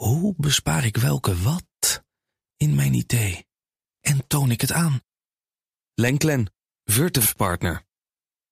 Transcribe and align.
Hoe 0.00 0.34
bespaar 0.36 0.84
ik 0.84 0.96
welke 0.96 1.36
wat 1.42 2.02
in 2.56 2.74
mijn 2.74 2.94
idee? 2.94 3.46
En 4.00 4.26
toon 4.26 4.50
ik 4.50 4.60
het 4.60 4.72
aan? 4.72 5.00
Lenklen, 5.94 6.52
Virtuf 6.84 7.36
Partner. 7.36 7.82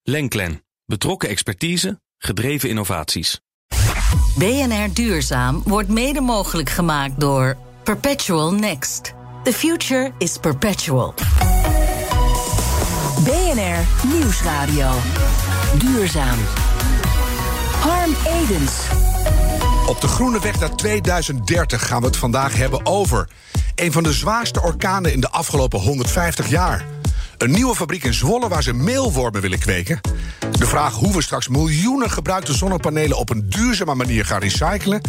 Lenklen, 0.03 0.64
betrokken 0.84 1.29
expertise, 1.29 2.00
gedreven 2.19 2.69
innovaties. 2.69 3.40
BNR 4.38 4.95
Duurzaam 4.95 5.62
wordt 5.62 5.88
mede 5.88 6.21
mogelijk 6.21 6.71
gemaakt 6.71 7.21
door 7.21 7.56
Perpetual 7.83 8.54
Next. 8.54 9.15
The 9.42 9.53
future 9.53 10.12
is 10.19 10.38
perpetual. 10.38 11.15
BNR 13.24 14.06
Nieuwsradio. 14.06 14.90
Duurzaam. 15.78 16.38
Harm 17.80 18.15
Edens. 18.27 18.87
Op 19.89 20.01
de 20.01 20.09
groene 20.09 20.41
weg 20.41 20.61
naar 20.61 20.77
2030 20.77 21.87
gaan 21.87 22.01
we 22.01 22.07
het 22.07 22.16
vandaag 22.16 22.57
hebben 22.57 22.87
over 22.87 23.29
een 23.74 23.92
van 23.92 24.02
de 24.02 24.12
zwaarste 24.12 24.62
orkanen 24.62 25.12
in 25.12 25.20
de 25.20 25.30
afgelopen 25.30 25.80
150 25.80 26.48
jaar. 26.48 26.87
Een 27.38 27.51
nieuwe 27.51 27.74
fabriek 27.74 28.05
in 28.05 28.15
Zwolle 28.15 28.48
waar 28.48 28.62
ze 28.62 28.73
meelwormen 28.73 29.41
willen 29.41 29.59
kweken. 29.59 30.01
De 30.59 30.66
vraag 30.66 30.95
hoe 30.95 31.12
we 31.12 31.23
straks 31.23 31.48
miljoenen 31.48 32.10
gebruikte 32.10 32.55
zonnepanelen 32.55 33.16
op 33.16 33.30
een 33.30 33.48
duurzame 33.48 33.95
manier 33.95 34.24
gaan 34.24 34.41
recyclen. 34.41 35.01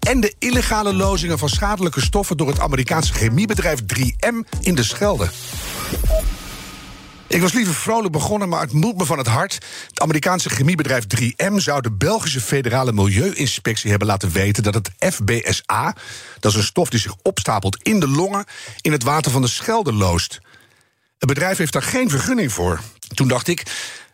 En 0.00 0.20
de 0.20 0.34
illegale 0.38 0.94
lozingen 0.94 1.38
van 1.38 1.48
schadelijke 1.48 2.00
stoffen 2.00 2.36
door 2.36 2.48
het 2.48 2.60
Amerikaanse 2.60 3.12
chemiebedrijf 3.12 3.80
3M 3.80 4.60
in 4.60 4.74
de 4.74 4.82
Schelde. 4.82 5.28
Ik 7.36 7.42
was 7.42 7.52
liever 7.52 7.74
vrolijk 7.74 8.12
begonnen, 8.12 8.48
maar 8.48 8.60
het 8.60 8.72
moet 8.72 8.96
me 8.96 9.04
van 9.04 9.18
het 9.18 9.26
hart. 9.26 9.54
Het 9.88 10.00
Amerikaanse 10.00 10.48
chemiebedrijf 10.48 11.04
3M 11.04 11.54
zou 11.54 11.80
de 11.80 11.92
Belgische 11.92 12.40
Federale 12.40 12.92
Milieuinspectie 12.92 13.90
hebben 13.90 14.08
laten 14.08 14.30
weten 14.30 14.62
dat 14.62 14.74
het 14.74 14.90
FBSA, 14.98 15.94
dat 16.40 16.52
is 16.52 16.58
een 16.58 16.64
stof 16.64 16.88
die 16.88 17.00
zich 17.00 17.14
opstapelt 17.22 17.78
in 17.82 18.00
de 18.00 18.08
longen, 18.08 18.44
in 18.80 18.92
het 18.92 19.02
water 19.02 19.32
van 19.32 19.42
de 19.42 19.48
Schelde 19.48 19.92
loost. 19.92 20.40
Het 21.18 21.28
bedrijf 21.28 21.58
heeft 21.58 21.72
daar 21.72 21.82
geen 21.82 22.10
vergunning 22.10 22.52
voor. 22.52 22.80
Toen 23.14 23.28
dacht 23.28 23.48
ik, 23.48 23.62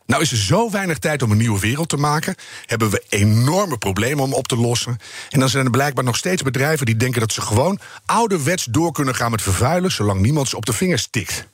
nou 0.07 0.23
is 0.23 0.31
er 0.31 0.37
zo 0.37 0.71
weinig 0.71 0.99
tijd 0.99 1.23
om 1.23 1.31
een 1.31 1.39
nieuwe 1.39 1.61
wereld 1.61 1.89
te 1.89 1.97
maken, 1.97 2.35
hebben 2.67 2.91
we 2.91 3.05
enorme 3.09 3.79
problemen 3.79 4.25
om 4.25 4.35
op 4.35 4.49
te 4.49 4.57
lossen. 4.57 4.99
En 5.31 5.41
dan 5.41 5.49
zijn 5.49 5.65
er 5.65 5.71
blijkbaar 5.71 6.05
nog 6.05 6.17
steeds 6.17 6.43
bedrijven 6.43 6.87
die 6.87 6.97
denken 6.97 7.21
dat 7.21 7.33
ze 7.33 7.41
gewoon 7.41 7.79
ouderwets 8.07 8.65
door 8.65 8.93
kunnen 8.93 9.15
gaan 9.15 9.31
met 9.31 9.43
vervuilen, 9.43 9.93
zolang 9.93 10.21
niemand 10.21 10.49
ze 10.49 10.57
op 10.57 10.67
de 10.67 10.73
vingers 10.73 11.09
tikt. 11.11 11.51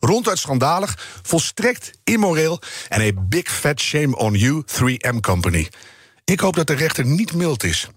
Ronduit 0.00 0.38
schandalig, 0.38 0.98
volstrekt 1.22 1.90
immoreel 2.04 2.60
en 2.88 3.00
een 3.00 3.26
big 3.28 3.48
fat 3.48 3.80
shame 3.80 4.16
on 4.16 4.34
you, 4.34 4.64
3M 4.66 5.20
Company. 5.20 5.68
Ik 6.24 6.40
hoop 6.40 6.54
dat 6.54 6.66
de 6.66 6.74
rechter 6.74 7.06
niet 7.06 7.34
mild 7.34 7.64
is. 7.64 7.88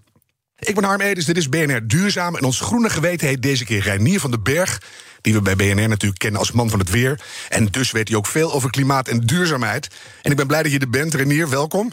Ik 0.58 0.74
ben 0.74 0.84
Harm 0.84 1.00
Edens, 1.00 1.26
dit 1.26 1.36
is 1.36 1.48
BNR 1.48 1.86
Duurzaam. 1.86 2.36
En 2.36 2.44
ons 2.44 2.60
groene 2.60 2.90
geweten 2.90 3.28
heet 3.28 3.42
deze 3.42 3.64
keer 3.64 3.80
Reinier 3.80 4.20
van 4.20 4.30
den 4.30 4.42
Berg. 4.42 4.82
Die 5.20 5.32
we 5.32 5.42
bij 5.42 5.56
BNR 5.56 5.88
natuurlijk 5.88 6.20
kennen 6.20 6.40
als 6.40 6.52
man 6.52 6.70
van 6.70 6.78
het 6.78 6.90
weer. 6.90 7.20
En 7.48 7.66
dus 7.66 7.90
weet 7.90 8.08
hij 8.08 8.16
ook 8.16 8.26
veel 8.26 8.52
over 8.52 8.70
klimaat 8.70 9.08
en 9.08 9.20
duurzaamheid. 9.20 9.88
En 10.22 10.30
ik 10.30 10.36
ben 10.36 10.46
blij 10.46 10.62
dat 10.62 10.72
je 10.72 10.78
er 10.78 10.90
bent, 10.90 11.14
Reinier. 11.14 11.48
Welkom. 11.48 11.92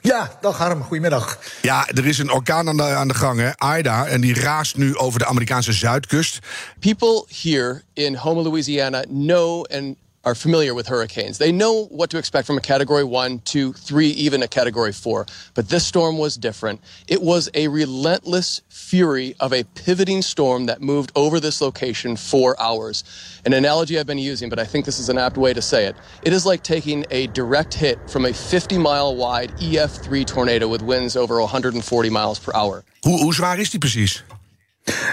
Ja, 0.00 0.30
dag 0.40 0.58
Harm, 0.58 0.82
goedemiddag. 0.82 1.38
Ja, 1.62 1.88
er 1.88 2.06
is 2.06 2.18
een 2.18 2.30
orkaan 2.30 2.68
aan 2.68 2.76
de, 2.76 2.82
aan 2.82 3.08
de 3.08 3.14
gang, 3.14 3.40
hè, 3.40 3.56
Aida. 3.56 4.06
En 4.06 4.20
die 4.20 4.40
raast 4.40 4.76
nu 4.76 4.96
over 4.96 5.18
de 5.18 5.26
Amerikaanse 5.26 5.72
zuidkust. 5.72 6.38
People 6.80 7.24
here 7.42 7.82
in 7.92 8.14
Houma, 8.14 8.42
Louisiana 8.42 9.02
know 9.08 9.64
and 9.72 9.96
are 10.28 10.34
familiar 10.34 10.74
with 10.74 10.86
hurricanes. 10.86 11.38
They 11.38 11.50
know 11.50 11.86
what 11.86 12.10
to 12.10 12.18
expect 12.18 12.46
from 12.46 12.58
a 12.58 12.60
category 12.60 13.02
one, 13.02 13.38
two, 13.46 13.72
three, 13.72 14.08
even 14.08 14.42
a 14.42 14.48
category 14.48 14.92
four. 14.92 15.24
But 15.54 15.70
this 15.70 15.86
storm 15.86 16.18
was 16.18 16.36
different. 16.36 16.82
It 17.06 17.22
was 17.22 17.48
a 17.54 17.68
relentless 17.68 18.60
fury 18.68 19.34
of 19.40 19.54
a 19.54 19.64
pivoting 19.64 20.20
storm 20.20 20.66
that 20.66 20.82
moved 20.82 21.12
over 21.16 21.40
this 21.40 21.62
location 21.62 22.14
for 22.14 22.60
hours. 22.60 23.04
An 23.46 23.54
analogy 23.54 23.98
I've 23.98 24.06
been 24.06 24.18
using, 24.18 24.50
but 24.50 24.58
I 24.58 24.64
think 24.64 24.84
this 24.84 24.98
is 24.98 25.08
an 25.08 25.16
apt 25.16 25.38
way 25.38 25.54
to 25.54 25.62
say 25.62 25.86
it. 25.86 25.96
It 26.22 26.34
is 26.34 26.44
like 26.44 26.62
taking 26.62 27.06
a 27.10 27.28
direct 27.28 27.72
hit 27.72 27.98
from 28.10 28.26
a 28.26 28.32
50 28.34 28.76
mile 28.76 29.16
wide 29.16 29.52
EF3 29.52 30.26
tornado 30.26 30.68
with 30.68 30.82
winds 30.82 31.16
over 31.16 31.40
140 31.40 32.10
miles 32.10 32.38
per 32.38 32.52
hour. 32.54 32.84
Hoe, 33.02 33.16
hoe 33.16 33.32
zwaar 33.32 33.58
is 33.58 33.70
die 33.70 33.78
precies? 33.78 34.22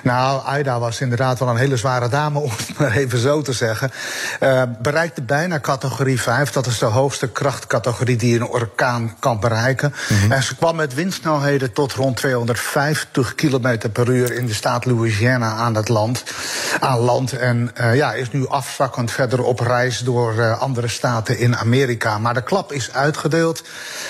Nou, 0.03 0.45
Aida 0.45 0.79
was 0.79 1.01
inderdaad 1.01 1.39
wel 1.39 1.49
een 1.49 1.57
hele 1.57 1.77
zware 1.77 2.09
dame, 2.09 2.39
om 2.45 2.49
het 2.49 2.77
maar 2.77 2.91
even 2.91 3.19
zo 3.19 3.41
te 3.41 3.53
zeggen. 3.53 3.91
Uh, 4.39 4.61
bereikte 4.81 5.21
bijna 5.21 5.59
categorie 5.59 6.21
5. 6.21 6.51
Dat 6.51 6.65
is 6.65 6.77
de 6.77 6.85
hoogste 6.85 7.27
krachtcategorie 7.27 8.17
die 8.17 8.35
een 8.35 8.47
orkaan 8.47 9.15
kan 9.19 9.39
bereiken. 9.39 9.93
Mm 10.09 10.17
-hmm. 10.17 10.31
En 10.31 10.43
ze 10.43 10.55
kwam 10.55 10.75
met 10.75 10.93
windsnelheden 10.93 11.73
tot 11.73 11.93
rond 11.93 12.17
250 12.17 13.35
km 13.35 13.89
per 13.91 14.09
uur 14.09 14.33
in 14.33 14.45
de 14.45 14.53
staat 14.53 14.85
Louisiana 14.85 15.53
aan 15.53 15.75
het 15.75 15.89
land. 15.89 16.23
Aan 16.79 16.99
land. 16.99 17.31
En 17.33 17.71
uh, 17.81 17.95
ja, 17.95 18.13
is 18.13 18.31
nu 18.31 18.47
afzakkend 18.47 19.11
verder 19.11 19.43
op 19.43 19.59
reis 19.59 19.99
door 19.99 20.33
uh, 20.35 20.61
andere 20.61 20.87
staten 20.87 21.37
in 21.37 21.57
Amerika. 21.57 22.17
Maar 22.17 22.33
de 22.33 22.43
klap 22.43 22.71
is 22.71 22.93
uitgedeeld. 22.93 23.63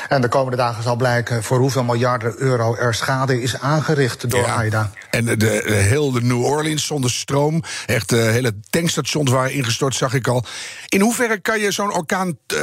En 0.10 0.22
de 0.22 0.28
komende 0.28 0.58
dagen 0.58 0.84
zal 0.84 0.96
blijken 0.96 1.44
voor 1.44 1.58
hoeveel 1.58 1.84
miljarden 1.84 2.34
euro 2.38 2.76
er 2.76 2.94
schade 2.94 3.42
is 3.42 3.60
aangericht 3.60 4.30
door 4.30 4.46
Ja. 4.46 4.56
Aida. 4.56 4.90
En 5.16 5.26
de, 5.26 5.38
de, 5.38 5.74
heel 5.74 6.12
de 6.12 6.22
New 6.22 6.44
Orleans 6.44 6.86
zonder 6.86 7.12
stroom. 7.12 7.64
Echt 7.86 8.10
de 8.10 8.16
hele 8.16 8.54
tankstations 8.70 9.32
waren 9.32 9.54
ingestort, 9.54 9.96
zag 9.96 10.14
ik 10.14 10.28
al. 10.28 10.46
In 10.88 11.02
hoeverre 11.02 11.40
kan 11.40 11.60
je 11.60 11.72
zo'n 11.72 11.94
orkaan 11.94 12.38
eh, 12.48 12.58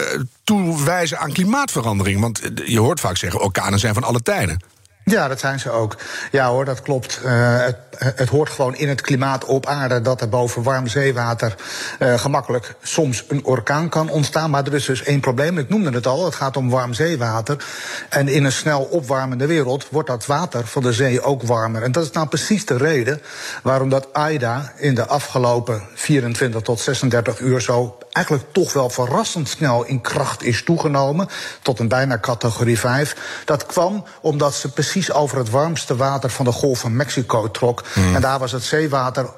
toewijzen 0.45 1.19
aan 1.19 1.33
klimaatverandering? 1.33 2.21
Want 2.21 2.41
eh, 2.41 2.67
je 2.67 2.81
hoort 2.81 3.01
vaak 3.01 3.17
zeggen, 3.17 3.41
orkanen 3.41 3.79
zijn 3.79 3.95
van 3.95 4.05
alle 4.05 4.23
tijden. 4.23 4.61
Ja, 5.05 5.29
dat 5.29 5.41
zijn 5.41 5.61
ze 5.61 5.71
ook. 5.71 5.97
Ja 6.31 6.49
hoor, 6.49 6.65
dat 6.65 6.83
klopt. 6.83 7.21
Uh, 7.25 7.59
het, 7.65 7.77
het, 7.99 8.29
hoort 8.29 8.51
gewoon 8.51 8.77
in 8.77 8.89
het 8.89 9.01
klimaat 9.01 9.45
op 9.45 9.67
aarde 9.67 10.01
dat 10.01 10.21
er 10.21 10.29
boven 10.29 10.63
warm 10.63 10.87
zeewater 10.87 11.55
uh, 11.99 12.19
gemakkelijk 12.19 12.75
soms 12.83 13.25
een 13.29 13.45
orkaan 13.45 13.89
kan 13.89 14.09
ontstaan. 14.09 14.51
Maar 14.51 14.67
er 14.67 14.75
is 14.75 14.85
dus 14.85 15.03
één 15.03 15.21
probleem. 15.21 15.59
Ik 15.59 15.69
noemde 15.69 15.91
het 15.91 16.07
al. 16.07 16.25
Het 16.25 16.35
gaat 16.35 16.57
om 16.57 16.71
warm 16.71 16.95
zeewater. 16.95 17.65
En 18.09 18.29
in 18.29 18.45
een 18.45 18.53
snel 18.53 18.83
opwarmende 18.83 19.47
wereld 19.47 19.89
wordt 19.91 20.09
dat 20.09 20.27
water 20.27 20.67
van 20.67 20.83
de 20.83 20.93
zee 20.93 21.23
ook 21.23 21.43
warmer. 21.43 21.83
En 21.83 21.93
dat 21.93 22.05
is 22.05 22.11
nou 22.11 22.29
precies 22.29 22.67
de 22.67 22.77
reden 22.77 23.23
waarom 23.62 23.89
dat 23.89 24.12
AIDA 24.12 24.73
in 24.77 24.95
de 24.95 25.07
afgelopen 25.07 25.83
24 25.95 26.61
tot 26.61 26.81
36 26.81 27.41
uur 27.41 27.61
zo 27.61 27.99
eigenlijk 28.12 28.53
toch 28.53 28.73
wel 28.73 28.91
verrassend 28.91 29.49
snel 29.49 29.84
in 29.84 30.00
kracht 30.00 30.43
is 30.43 30.65
toegenomen. 30.65 31.28
Tot 31.62 31.78
een 31.78 31.89
bijna 31.89 32.19
categorie 32.19 32.78
5. 32.78 33.43
Dat 33.45 33.67
kwam 33.67 34.05
omdat 34.21 34.55
ze 34.55 34.73
precies 34.73 35.12
over 35.12 35.39
het 35.39 35.50
warmste 35.50 35.97
water 35.97 36.31
van 36.31 36.45
de 36.45 36.53
Golf 36.53 36.78
van 36.78 36.97
Mexico 36.97 37.50
trok. 37.50 37.84
Mm. 37.95 38.15
En 38.15 38.21
daar 38.21 38.39
was 38.39 38.53
het 38.53 38.62
zeewater 38.62 39.28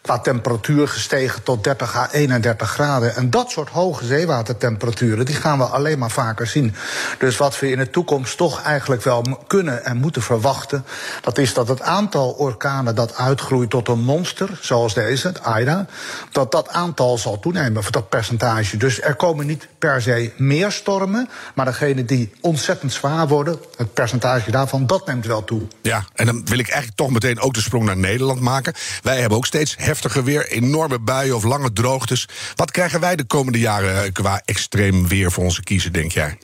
qua 0.00 0.18
temperatuur 0.18 0.88
gestegen 0.88 1.42
tot 1.42 1.64
30 1.64 1.96
à 1.96 2.08
31 2.10 2.70
graden. 2.70 3.16
En 3.16 3.30
dat 3.30 3.50
soort 3.50 3.68
hoge 3.68 4.04
zeewatertemperaturen, 4.04 5.26
die 5.26 5.34
gaan 5.34 5.58
we 5.58 5.64
alleen 5.64 5.98
maar 5.98 6.10
vaker 6.10 6.46
zien. 6.46 6.74
Dus 7.18 7.36
wat 7.36 7.58
we 7.58 7.70
in 7.70 7.78
de 7.78 7.90
toekomst 7.90 8.36
toch 8.36 8.62
eigenlijk 8.62 9.02
wel 9.02 9.44
kunnen 9.46 9.84
en 9.84 9.96
moeten 9.96 10.22
verwachten, 10.22 10.84
dat 11.22 11.38
is 11.38 11.54
dat 11.54 11.68
het 11.68 11.82
aantal 11.82 12.30
orkanen 12.30 12.94
dat 12.94 13.16
uitgroeit 13.16 13.70
tot 13.70 13.88
een 13.88 14.04
monster, 14.04 14.58
zoals 14.60 14.94
deze, 14.94 15.26
het 15.26 15.42
AIDA, 15.42 15.86
dat 16.32 16.52
dat 16.52 16.68
aantal 16.68 17.18
zal 17.18 17.38
toenemen, 17.38 17.82
voor 17.82 17.92
dat 17.92 18.08
percentage. 18.08 18.76
Dus 18.76 19.02
er 19.02 19.14
komen 19.14 19.46
niet 19.46 19.68
per 19.78 20.02
se 20.02 20.32
meer 20.36 20.72
stormen, 20.72 21.28
maar 21.54 21.64
degene 21.64 22.04
die 22.04 22.32
ontzettend 22.40 22.92
zwaar 22.92 23.28
worden, 23.28 23.58
het 23.76 23.94
percentage 23.94 24.50
daarvan, 24.50 24.86
dat 24.86 25.06
neemt 25.06 25.26
wel 25.26 25.44
toe. 25.44 25.62
Ja, 25.82 26.04
en 26.14 26.26
dan 26.26 26.44
wil 26.44 26.58
ik 26.58 26.68
eigenlijk 26.68 26.96
toch 26.96 27.10
meteen 27.10 27.40
ook 27.40 27.54
de 27.54 27.60
sprong 27.60 27.84
naar 27.84 27.96
Nederland 27.96 28.40
maken. 28.40 28.74
Wij 29.02 29.20
hebben 29.20 29.38
ook 29.38 29.46
steeds 29.46 29.76
heftiger 29.88 30.24
weer, 30.24 30.48
enorme 30.48 30.98
buien 30.98 31.36
of 31.36 31.44
lange 31.44 31.72
droogtes. 31.72 32.28
Wat 32.54 32.70
krijgen 32.70 33.00
wij 33.00 33.16
de 33.16 33.24
komende 33.24 33.58
jaren 33.58 34.12
qua 34.12 34.42
extreem 34.44 35.08
weer 35.08 35.32
voor 35.32 35.44
onze 35.44 35.62
kiezer, 35.62 35.92
denk 35.92 36.12
jij? 36.12 36.38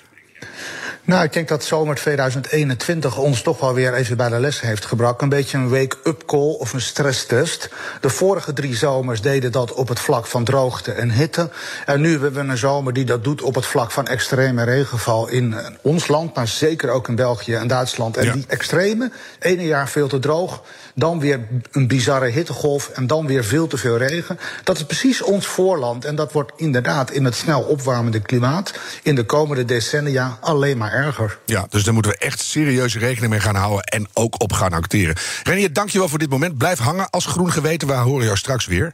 Nou, 1.06 1.24
ik 1.24 1.32
denk 1.32 1.48
dat 1.48 1.64
zomer 1.64 1.94
2021 1.94 3.18
ons 3.18 3.42
toch 3.42 3.60
wel 3.60 3.74
weer 3.74 3.94
even 3.94 4.16
bij 4.16 4.28
de 4.28 4.40
les 4.40 4.60
heeft 4.60 4.84
gebracht. 4.84 5.22
Een 5.22 5.28
beetje 5.28 5.58
een 5.58 5.68
wake-up 5.68 6.22
call 6.26 6.54
of 6.58 6.72
een 6.72 6.80
stresstest. 6.80 7.68
De 8.00 8.08
vorige 8.08 8.52
drie 8.52 8.76
zomers 8.76 9.20
deden 9.20 9.52
dat 9.52 9.72
op 9.72 9.88
het 9.88 10.00
vlak 10.00 10.26
van 10.26 10.44
droogte 10.44 10.92
en 10.92 11.10
hitte. 11.10 11.50
En 11.86 12.00
nu 12.00 12.10
hebben 12.10 12.32
we 12.32 12.40
een 12.40 12.58
zomer 12.58 12.92
die 12.92 13.04
dat 13.04 13.24
doet 13.24 13.42
op 13.42 13.54
het 13.54 13.66
vlak 13.66 13.90
van 13.90 14.06
extreme 14.06 14.62
regenval 14.62 15.28
in 15.28 15.56
ons 15.82 16.08
land, 16.08 16.34
maar 16.34 16.48
zeker 16.48 16.90
ook 16.90 17.08
in 17.08 17.14
België 17.14 17.54
en 17.54 17.66
Duitsland. 17.66 18.16
En 18.16 18.24
ja. 18.24 18.32
die 18.32 18.44
extreme, 18.48 19.10
ene 19.38 19.64
jaar 19.64 19.88
veel 19.88 20.08
te 20.08 20.18
droog, 20.18 20.62
dan 20.94 21.20
weer 21.20 21.40
een 21.72 21.88
bizarre 21.88 22.28
hittegolf 22.28 22.88
en 22.88 23.06
dan 23.06 23.26
weer 23.26 23.44
veel 23.44 23.66
te 23.66 23.76
veel 23.76 23.96
regen. 23.96 24.38
Dat 24.64 24.76
is 24.76 24.84
precies 24.84 25.22
ons 25.22 25.46
voorland 25.46 26.04
en 26.04 26.14
dat 26.14 26.32
wordt 26.32 26.52
inderdaad 26.56 27.10
in 27.10 27.24
het 27.24 27.34
snel 27.34 27.60
opwarmende 27.60 28.20
klimaat 28.20 28.72
in 29.02 29.14
de 29.14 29.24
komende 29.24 29.64
decennia 29.64 30.38
alleen 30.40 30.78
maar 30.78 30.92
erger. 30.94 31.38
Ja, 31.44 31.66
dus 31.68 31.84
daar 31.84 31.94
moeten 31.94 32.12
we 32.12 32.18
echt 32.18 32.40
serieus 32.40 32.96
rekening 32.96 33.30
mee 33.30 33.40
gaan 33.40 33.54
houden 33.54 33.84
en 33.84 34.06
ook 34.12 34.42
op 34.42 34.52
gaan 34.52 34.72
acteren. 34.72 35.16
Renier, 35.42 35.72
dankjewel 35.72 36.08
voor 36.08 36.18
dit 36.18 36.30
moment. 36.30 36.58
Blijf 36.58 36.78
hangen 36.78 37.10
als 37.10 37.26
groen 37.26 37.52
geweten. 37.52 37.88
We 37.88 37.94
horen 37.94 38.24
jou 38.24 38.36
straks 38.36 38.66
weer. 38.66 38.92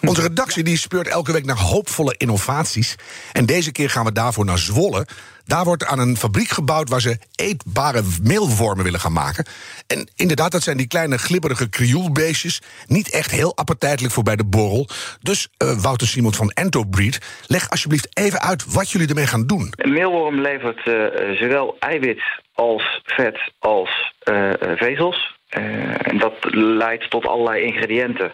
Onze 0.00 0.20
redactie 0.20 0.64
die 0.64 0.78
speurt 0.78 1.08
elke 1.08 1.32
week 1.32 1.44
naar 1.44 1.58
hoopvolle 1.58 2.14
innovaties. 2.16 2.94
En 3.32 3.46
deze 3.46 3.72
keer 3.72 3.90
gaan 3.90 4.04
we 4.04 4.12
daarvoor 4.12 4.44
naar 4.44 4.58
Zwolle. 4.58 5.06
Daar 5.46 5.64
wordt 5.64 5.84
aan 5.84 5.98
een 5.98 6.16
fabriek 6.16 6.48
gebouwd 6.48 6.88
waar 6.88 7.00
ze 7.00 7.18
eetbare 7.34 8.02
meelwormen 8.22 8.84
willen 8.84 9.00
gaan 9.00 9.12
maken. 9.12 9.44
En 9.86 10.08
inderdaad, 10.16 10.52
dat 10.52 10.62
zijn 10.62 10.76
die 10.76 10.86
kleine 10.86 11.18
glibberige 11.18 11.68
krioelbeestjes. 11.68 12.62
Niet 12.86 13.10
echt 13.10 13.30
heel 13.30 13.56
appetijtelijk 13.56 14.14
voor 14.14 14.22
bij 14.22 14.36
de 14.36 14.44
borrel. 14.44 14.88
Dus 15.20 15.48
uh, 15.58 15.82
Wouter 15.82 16.06
Simon 16.06 16.34
van 16.34 16.50
Entobreed, 16.50 17.42
leg 17.46 17.70
alsjeblieft 17.70 18.18
even 18.18 18.40
uit 18.40 18.72
wat 18.72 18.90
jullie 18.90 19.08
ermee 19.08 19.26
gaan 19.26 19.46
doen. 19.46 19.72
Een 19.76 19.92
meelworm 19.92 20.40
levert 20.40 20.86
uh, 20.86 20.94
zowel 21.40 21.76
eiwit 21.78 22.22
als 22.54 23.02
vet 23.04 23.52
als 23.58 24.12
uh, 24.24 24.50
vezels. 24.76 25.36
en 25.48 26.18
dat 26.18 26.34
leidt 26.54 27.10
tot 27.10 27.26
allerlei 27.26 27.64
ingrediënten. 27.64 28.32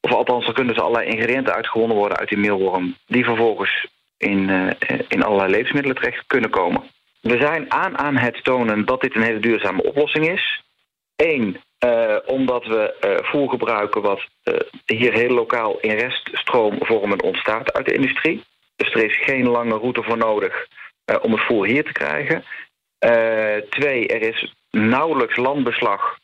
Of 0.00 0.12
althans, 0.12 0.46
er 0.46 0.52
kunnen 0.52 0.74
ze 0.74 0.80
allerlei 0.80 1.10
ingrediënten 1.10 1.54
uitgewonnen 1.54 1.96
worden 1.96 2.18
uit 2.18 2.28
die 2.28 2.38
meelworm. 2.38 2.96
Die 3.06 3.24
vervolgens 3.24 3.86
in, 4.16 4.48
uh, 4.48 4.70
in 5.08 5.22
allerlei 5.22 5.50
levensmiddelen 5.50 5.96
terecht 5.96 6.26
kunnen 6.26 6.50
komen. 6.50 6.82
We 7.20 7.38
zijn 7.38 7.72
aan 7.72 7.98
aan 7.98 8.16
het 8.16 8.44
tonen 8.44 8.84
dat 8.84 9.00
dit 9.00 9.14
een 9.14 9.22
hele 9.22 9.40
duurzame 9.40 9.82
oplossing 9.82 10.28
is. 10.28 10.62
Eén, 11.16 11.60
uh, 11.84 12.16
omdat 12.26 12.66
we 12.66 12.94
uh, 13.00 13.30
voer 13.30 13.48
gebruiken 13.48 14.02
wat 14.02 14.22
hier 14.86 15.12
heel 15.12 15.34
lokaal 15.34 15.78
in 15.80 15.96
reststroomvormen 15.96 17.22
ontstaat 17.22 17.72
uit 17.72 17.86
de 17.86 17.94
industrie. 17.94 18.44
Dus 18.76 18.94
er 18.94 19.04
is 19.04 19.16
geen 19.24 19.48
lange 19.48 19.78
route 19.78 20.02
voor 20.02 20.16
nodig 20.16 20.66
om 21.20 21.32
het 21.32 21.40
voer 21.40 21.66
hier 21.66 21.84
te 21.84 21.92
krijgen. 21.92 22.44
twee, 23.70 24.08
er 24.08 24.22
is 24.22 24.54
nauwelijks 24.70 25.36
landbeslag 25.36 26.18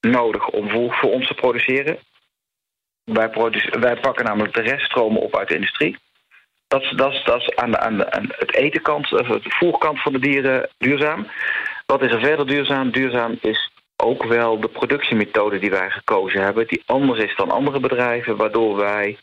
nodig 0.00 0.48
om 0.48 0.70
voer 0.70 0.94
voor 0.94 1.10
ons 1.10 1.26
te 1.26 1.34
produceren. 1.34 1.98
Wij, 3.04 3.30
wij 3.80 3.96
pakken 3.96 4.24
namelijk 4.24 4.54
de 4.54 4.60
reststromen 4.60 5.22
op 5.22 5.36
uit 5.36 5.48
de 5.48 5.54
industrie. 5.54 5.96
Dat 6.72 6.82
is, 6.82 6.90
dat 6.90 7.22
dat 7.24 7.56
aan, 7.56 7.70
de, 7.70 7.80
aan, 7.80 7.98
het 8.28 8.54
etenkant, 8.54 9.12
of 9.12 9.26
de 9.26 9.40
voerkant 9.42 10.02
van 10.02 10.12
de 10.12 10.18
dieren 10.18 10.68
duurzaam. 10.78 11.26
Wat 11.86 12.02
is 12.02 12.12
er 12.12 12.20
verder 12.20 12.46
duurzaam? 12.46 12.90
Duurzaam 12.90 13.38
is 13.40 13.70
ook 13.96 14.24
wel 14.24 14.60
de 14.60 14.68
productiemethode 14.68 15.58
die 15.58 15.70
wij 15.70 15.90
gekozen 15.90 16.42
hebben, 16.42 16.66
die 16.66 16.82
anders 16.86 17.20
is 17.20 17.36
dan 17.36 17.50
andere 17.50 17.80
bedrijven, 17.80 18.36
waardoor 18.36 18.76
wij. 18.76 19.18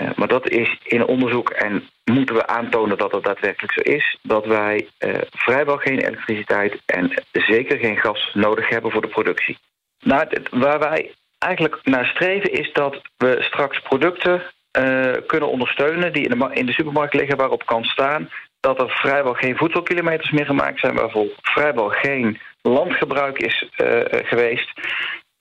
Uh, 0.00 0.10
maar 0.16 0.28
dat 0.28 0.48
is 0.48 0.78
in 0.82 1.06
onderzoek 1.06 1.50
en 1.50 1.88
moeten 2.04 2.34
we 2.34 2.46
aantonen 2.46 2.98
dat 2.98 3.12
het 3.12 3.24
daadwerkelijk 3.24 3.72
zo 3.72 3.80
is, 3.80 4.18
dat 4.22 4.46
wij 4.46 4.88
uh, 4.98 5.14
vrijwel 5.30 5.76
geen 5.76 5.98
elektriciteit 5.98 6.80
en 6.86 7.22
zeker 7.32 7.78
geen 7.78 7.96
gas 7.96 8.30
nodig 8.34 8.68
hebben 8.68 8.90
voor 8.90 9.02
de 9.02 9.08
productie. 9.08 9.58
Nou, 10.00 10.26
waar 10.50 10.78
wij 10.78 11.14
eigenlijk 11.38 11.78
naar 11.84 12.06
streven 12.06 12.52
is 12.52 12.72
dat 12.72 13.02
we 13.16 13.36
straks 13.40 13.80
producten 13.80 14.42
uh, 14.78 15.12
kunnen 15.26 15.48
ondersteunen 15.48 16.12
die 16.12 16.28
in 16.28 16.38
de, 16.38 16.50
in 16.52 16.66
de 16.66 16.72
supermarkt 16.72 17.14
liggen 17.14 17.36
waarop 17.36 17.66
kan 17.66 17.84
staan 17.84 18.28
dat 18.60 18.80
er 18.80 18.88
vrijwel 18.88 19.34
geen 19.34 19.56
voedselkilometers 19.56 20.30
meer 20.30 20.46
gemaakt 20.46 20.80
zijn, 20.80 20.94
waarvoor 20.94 21.26
vrijwel 21.42 21.88
geen 21.88 22.40
landgebruik 22.62 23.38
is 23.38 23.68
uh, 23.76 24.00
geweest 24.10 24.72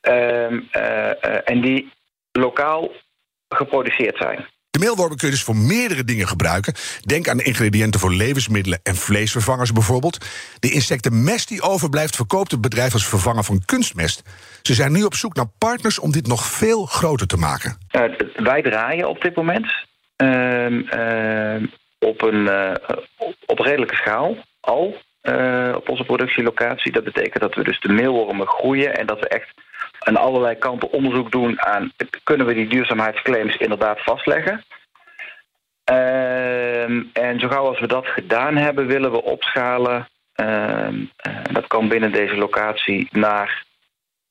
uh, 0.01 1.49
en 1.49 1.61
die 1.61 1.91
lokaal 2.31 2.91
geproduceerd 3.49 4.17
zijn. 4.17 4.45
De 4.71 4.79
meelwormen 4.79 5.17
kun 5.17 5.27
je 5.27 5.33
dus 5.33 5.43
voor 5.43 5.55
meerdere 5.55 6.03
dingen 6.03 6.27
gebruiken. 6.27 6.73
Denk 7.01 7.27
aan 7.27 7.37
de 7.37 7.43
ingrediënten 7.43 7.99
voor 7.99 8.13
levensmiddelen 8.13 8.79
en 8.83 8.95
vleesvervangers 8.95 9.71
bijvoorbeeld. 9.71 10.25
De 10.59 10.71
insectenmest 10.71 11.47
die 11.47 11.61
overblijft 11.61 12.15
verkoopt 12.15 12.51
het 12.51 12.61
bedrijf 12.61 12.93
als 12.93 13.07
vervanger 13.07 13.43
van 13.43 13.61
kunstmest. 13.65 14.21
Ze 14.61 14.73
zijn 14.73 14.91
nu 14.91 15.03
op 15.03 15.13
zoek 15.13 15.35
naar 15.35 15.51
partners 15.57 15.99
om 15.99 16.11
dit 16.11 16.27
nog 16.27 16.45
veel 16.45 16.85
groter 16.85 17.27
te 17.27 17.37
maken. 17.37 17.77
Uh, 17.91 18.03
wij 18.35 18.61
draaien 18.61 19.09
op 19.09 19.21
dit 19.21 19.35
moment 19.35 19.67
uh, 20.17 20.69
uh, 20.69 21.63
op 21.99 22.21
een 22.21 22.45
uh, 22.45 22.71
op 23.45 23.59
redelijke 23.59 23.95
schaal 23.95 24.37
al 24.59 24.97
uh, 25.21 25.73
op 25.75 25.89
onze 25.89 26.03
productielocatie. 26.03 26.91
Dat 26.91 27.03
betekent 27.03 27.39
dat 27.39 27.55
we 27.55 27.63
dus 27.63 27.79
de 27.79 27.93
meelwormen 27.93 28.47
groeien 28.47 28.97
en 28.97 29.05
dat 29.05 29.19
we 29.19 29.27
echt 29.27 29.53
aan 29.99 30.17
allerlei 30.17 30.55
kanten 30.55 30.91
onderzoek 30.91 31.31
doen 31.31 31.61
aan 31.61 31.91
kunnen 32.23 32.47
we 32.47 32.53
die 32.53 32.67
duurzaamheidsclaims 32.67 33.57
inderdaad 33.57 34.03
vastleggen. 34.03 34.63
Uh, 35.91 36.83
en 37.13 37.39
zo 37.39 37.47
gauw 37.47 37.67
als 37.67 37.79
we 37.79 37.87
dat 37.87 38.07
gedaan 38.07 38.55
hebben, 38.55 38.87
willen 38.87 39.11
we 39.11 39.23
opschalen. 39.23 40.07
Dat 41.51 41.67
kan 41.67 41.87
binnen 41.87 42.11
deze 42.11 42.35
locatie 42.35 43.07
naar 43.11 43.63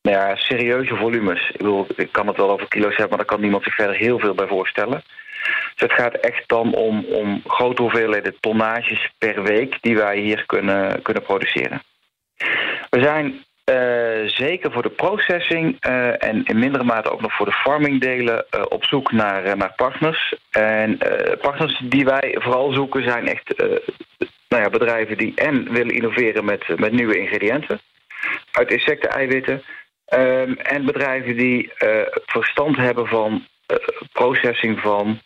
nou 0.02 0.16
ja, 0.16 0.36
serieuze 0.36 0.96
volumes. 0.96 1.50
Ik, 1.50 1.56
bedoel, 1.56 1.86
ik 1.96 2.12
kan 2.12 2.26
het 2.26 2.36
wel 2.36 2.50
over 2.50 2.68
kilo's 2.68 2.96
hebben, 2.96 3.08
maar 3.08 3.18
daar 3.18 3.26
kan 3.26 3.40
niemand 3.40 3.64
zich 3.64 3.74
verder 3.74 3.96
heel 3.96 4.18
veel 4.18 4.34
bij 4.34 4.46
voorstellen. 4.46 5.02
Dus 5.74 5.88
het 5.88 5.92
gaat 5.92 6.14
echt 6.14 6.48
dan 6.48 6.74
om, 6.74 7.04
om 7.04 7.42
grote 7.46 7.82
hoeveelheden 7.82 8.36
tonnages 8.40 9.12
per 9.18 9.42
week 9.42 9.78
die 9.80 9.96
wij 9.96 10.18
hier 10.18 10.46
kunnen, 10.46 11.02
kunnen 11.02 11.22
produceren. 11.22 11.82
We 12.90 13.02
zijn 13.02 13.44
uh, 13.70 14.28
zeker 14.28 14.72
voor 14.72 14.82
de 14.82 14.90
processing 14.90 15.86
uh, 15.86 16.24
en 16.24 16.44
in 16.44 16.58
mindere 16.58 16.84
mate 16.84 17.10
ook 17.10 17.20
nog 17.20 17.36
voor 17.36 17.46
de 17.46 17.52
farmingdelen 17.52 18.44
uh, 18.50 18.62
op 18.68 18.84
zoek 18.84 19.12
naar, 19.12 19.56
naar 19.56 19.72
partners. 19.76 20.34
En 20.50 20.98
partners 21.40 21.80
die 21.84 22.04
wij 22.04 22.36
vooral 22.38 22.72
zoeken 22.72 23.02
zijn 23.02 23.28
echt 23.28 23.54
nou 24.48 24.62
ja, 24.62 24.70
bedrijven 24.70 25.18
die 25.18 25.32
en 25.34 25.72
willen 25.72 25.94
innoveren 25.94 26.44
met, 26.44 26.78
met 26.78 26.92
nieuwe 26.92 27.18
ingrediënten 27.18 27.80
uit 28.52 28.70
insecten-eiwitten. 28.70 29.62
Um, 30.14 30.56
en 30.56 30.84
bedrijven 30.84 31.36
die 31.36 31.72
verstand 32.26 32.76
hebben 32.76 33.06
van 33.06 33.46
processing 34.12 34.80
van 34.80 35.20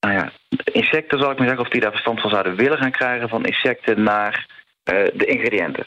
nou 0.00 0.14
ja, 0.14 0.32
insecten, 0.72 1.18
zal 1.18 1.30
ik 1.30 1.38
maar 1.38 1.46
zeggen, 1.46 1.64
of 1.64 1.72
die 1.72 1.80
daar 1.80 1.90
verstand 1.90 2.20
van 2.20 2.30
zouden 2.30 2.56
willen 2.56 2.78
gaan 2.78 2.90
krijgen 2.90 3.28
van 3.28 3.44
insecten 3.44 4.02
naar 4.02 4.46
de 5.12 5.24
ingrediënten. 5.24 5.86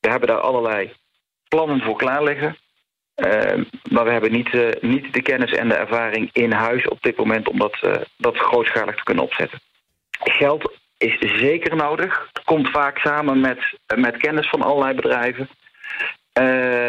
We 0.00 0.08
hebben 0.08 0.28
daar 0.28 0.40
allerlei 0.40 0.92
plannen 1.48 1.80
voor 1.80 1.96
klaar 1.96 2.22
liggen. 2.22 2.56
Uh, 3.16 3.64
maar 3.90 4.04
we 4.04 4.10
hebben 4.10 4.32
niet, 4.32 4.80
niet 4.80 5.12
de 5.12 5.22
kennis 5.22 5.52
en 5.52 5.68
de 5.68 5.74
ervaring 5.74 6.30
in 6.32 6.52
huis 6.52 6.88
op 6.88 7.02
dit 7.02 7.16
moment 7.16 7.48
om 7.48 7.58
dat, 7.58 8.06
dat 8.16 8.36
grootschalig 8.36 8.94
te 8.96 9.02
kunnen 9.02 9.24
opzetten. 9.24 9.60
Geld 10.10 10.72
is 10.98 11.18
zeker 11.18 11.76
nodig. 11.76 12.28
Het 12.32 12.44
komt 12.44 12.70
vaak 12.70 12.98
samen 12.98 13.40
met, 13.40 13.78
met 13.96 14.16
kennis 14.16 14.48
van 14.48 14.62
allerlei 14.62 14.94
bedrijven. 14.94 15.48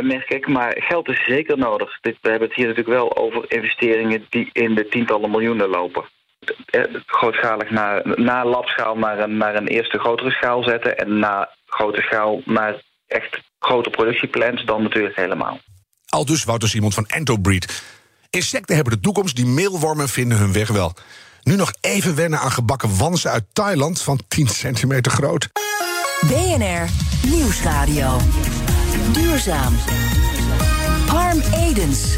Merk 0.01 0.29
ik, 0.29 0.47
maar 0.47 0.75
geld 0.79 1.07
is 1.07 1.25
zeker 1.25 1.57
nodig. 1.57 1.99
Dit, 2.01 2.17
we 2.21 2.29
hebben 2.29 2.47
het 2.47 2.57
hier 2.57 2.67
natuurlijk 2.67 2.95
wel 2.95 3.17
over 3.17 3.51
investeringen 3.51 4.25
die 4.29 4.49
in 4.51 4.75
de 4.75 4.87
tientallen 4.87 5.31
miljoenen 5.31 5.69
lopen. 5.69 6.03
Grootschalig 7.05 7.69
naar, 7.69 8.01
na 8.19 8.45
labschaal 8.45 8.95
naar 8.95 9.19
een, 9.19 9.37
naar 9.37 9.55
een 9.55 9.67
eerste 9.67 9.99
grotere 9.99 10.31
schaal 10.31 10.63
zetten 10.63 10.97
en 10.97 11.19
na 11.19 11.49
grote 11.65 12.01
schaal 12.01 12.41
naar 12.45 12.81
echt 13.07 13.41
grote 13.59 13.89
productieplans, 13.89 14.65
dan 14.65 14.83
natuurlijk 14.83 15.15
helemaal. 15.15 15.59
Al 16.09 16.25
dus 16.25 16.43
Wouter 16.43 16.69
Simon 16.69 16.91
van 16.91 17.05
Entobreed. 17.05 17.83
Insecten 18.29 18.75
hebben 18.75 18.93
de 18.93 18.99
toekomst, 18.99 19.35
die 19.35 19.45
meelwormen 19.45 20.09
vinden 20.09 20.37
hun 20.37 20.53
weg 20.53 20.67
wel. 20.67 20.93
Nu 21.43 21.55
nog 21.55 21.73
even 21.81 22.15
wennen 22.15 22.39
aan 22.39 22.51
gebakken 22.51 22.97
wansen 22.97 23.31
uit 23.31 23.43
Thailand 23.53 24.01
van 24.01 24.19
10 24.27 24.47
centimeter 24.47 25.11
groot. 25.11 25.49
BNR 26.27 26.89
Nieuwsradio. 27.27 28.17
Duurzaam. 29.11 29.75
Harm 31.07 31.41
Edens. 31.53 32.17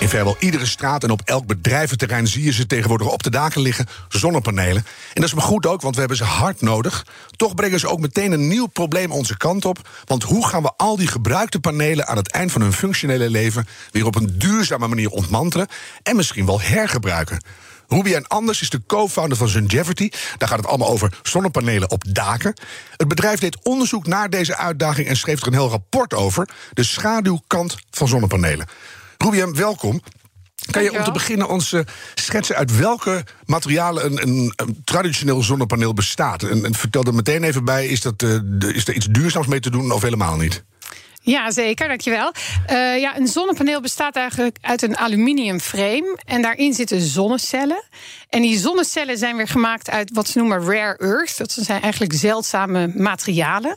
In 0.00 0.08
vrijwel 0.08 0.36
iedere 0.38 0.66
straat 0.66 1.04
en 1.04 1.10
op 1.10 1.20
elk 1.24 1.46
bedrijventerrein 1.46 2.26
zie 2.26 2.44
je 2.44 2.52
ze 2.52 2.66
tegenwoordig 2.66 3.12
op 3.12 3.22
de 3.22 3.30
daken 3.30 3.60
liggen, 3.60 3.86
zonnepanelen. 4.08 4.84
En 4.86 5.20
dat 5.20 5.24
is 5.24 5.34
maar 5.34 5.44
goed 5.44 5.66
ook, 5.66 5.80
want 5.80 5.94
we 5.94 6.00
hebben 6.00 6.18
ze 6.18 6.24
hard 6.24 6.60
nodig. 6.60 7.06
Toch 7.36 7.54
brengen 7.54 7.80
ze 7.80 7.88
ook 7.88 8.00
meteen 8.00 8.32
een 8.32 8.48
nieuw 8.48 8.66
probleem 8.66 9.12
onze 9.12 9.36
kant 9.36 9.64
op. 9.64 9.88
Want 10.04 10.22
hoe 10.22 10.46
gaan 10.46 10.62
we 10.62 10.72
al 10.76 10.96
die 10.96 11.06
gebruikte 11.06 11.60
panelen 11.60 12.06
aan 12.06 12.16
het 12.16 12.30
eind 12.30 12.52
van 12.52 12.60
hun 12.60 12.72
functionele 12.72 13.30
leven 13.30 13.66
weer 13.90 14.06
op 14.06 14.14
een 14.14 14.34
duurzame 14.38 14.88
manier 14.88 15.10
ontmantelen 15.10 15.68
en 16.02 16.16
misschien 16.16 16.46
wel 16.46 16.60
hergebruiken? 16.60 17.40
Ruby 17.94 18.20
Anders 18.26 18.60
is 18.60 18.70
de 18.70 18.82
co-founder 18.86 19.38
van 19.38 19.48
Zungevity. 19.48 20.10
Daar 20.38 20.48
gaat 20.48 20.58
het 20.58 20.66
allemaal 20.66 20.88
over 20.88 21.18
zonnepanelen 21.22 21.90
op 21.90 22.04
daken. 22.08 22.54
Het 22.96 23.08
bedrijf 23.08 23.40
deed 23.40 23.58
onderzoek 23.62 24.06
naar 24.06 24.30
deze 24.30 24.56
uitdaging 24.56 25.08
en 25.08 25.16
schreef 25.16 25.40
er 25.40 25.46
een 25.46 25.52
heel 25.52 25.68
rapport 25.68 26.14
over. 26.14 26.48
De 26.72 26.82
schaduwkant 26.82 27.76
van 27.90 28.08
zonnepanelen. 28.08 28.66
Rubiam, 29.18 29.54
welkom. 29.54 30.00
Kan 30.70 30.82
je 30.82 30.98
om 30.98 31.04
te 31.04 31.10
beginnen 31.10 31.48
ons 31.48 31.72
uh, 31.72 31.80
schetsen 32.14 32.56
uit 32.56 32.76
welke 32.76 33.24
materialen 33.44 34.04
een, 34.04 34.22
een, 34.22 34.52
een 34.56 34.82
traditioneel 34.84 35.42
zonnepaneel 35.42 35.94
bestaat? 35.94 36.42
En, 36.42 36.64
en, 36.64 36.74
vertel 36.74 37.02
er 37.02 37.14
meteen 37.14 37.44
even 37.44 37.64
bij, 37.64 37.86
is, 37.86 38.00
dat, 38.00 38.22
uh, 38.22 38.38
de, 38.44 38.74
is 38.74 38.88
er 38.88 38.94
iets 38.94 39.06
duurzaams 39.06 39.46
mee 39.46 39.60
te 39.60 39.70
doen 39.70 39.92
of 39.92 40.02
helemaal 40.02 40.36
niet? 40.36 40.64
Ja, 41.24 41.50
zeker, 41.50 41.88
dankjewel. 41.88 42.32
Uh, 42.70 43.00
ja, 43.00 43.16
een 43.16 43.26
zonnepaneel 43.26 43.80
bestaat 43.80 44.16
eigenlijk 44.16 44.56
uit 44.60 44.82
een 44.82 44.96
aluminium 44.96 45.60
frame. 45.60 46.18
En 46.24 46.42
daarin 46.42 46.72
zitten 46.74 47.00
zonnecellen. 47.00 47.82
En 48.34 48.42
die 48.42 48.58
zonnecellen 48.58 49.18
zijn 49.18 49.36
weer 49.36 49.48
gemaakt 49.48 49.90
uit 49.90 50.10
wat 50.12 50.28
ze 50.28 50.38
noemen 50.38 50.64
rare 50.64 50.96
earth. 50.96 51.38
Dat 51.38 51.56
zijn 51.60 51.82
eigenlijk 51.82 52.12
zeldzame 52.12 52.90
materialen. 52.94 53.70
Um, 53.70 53.76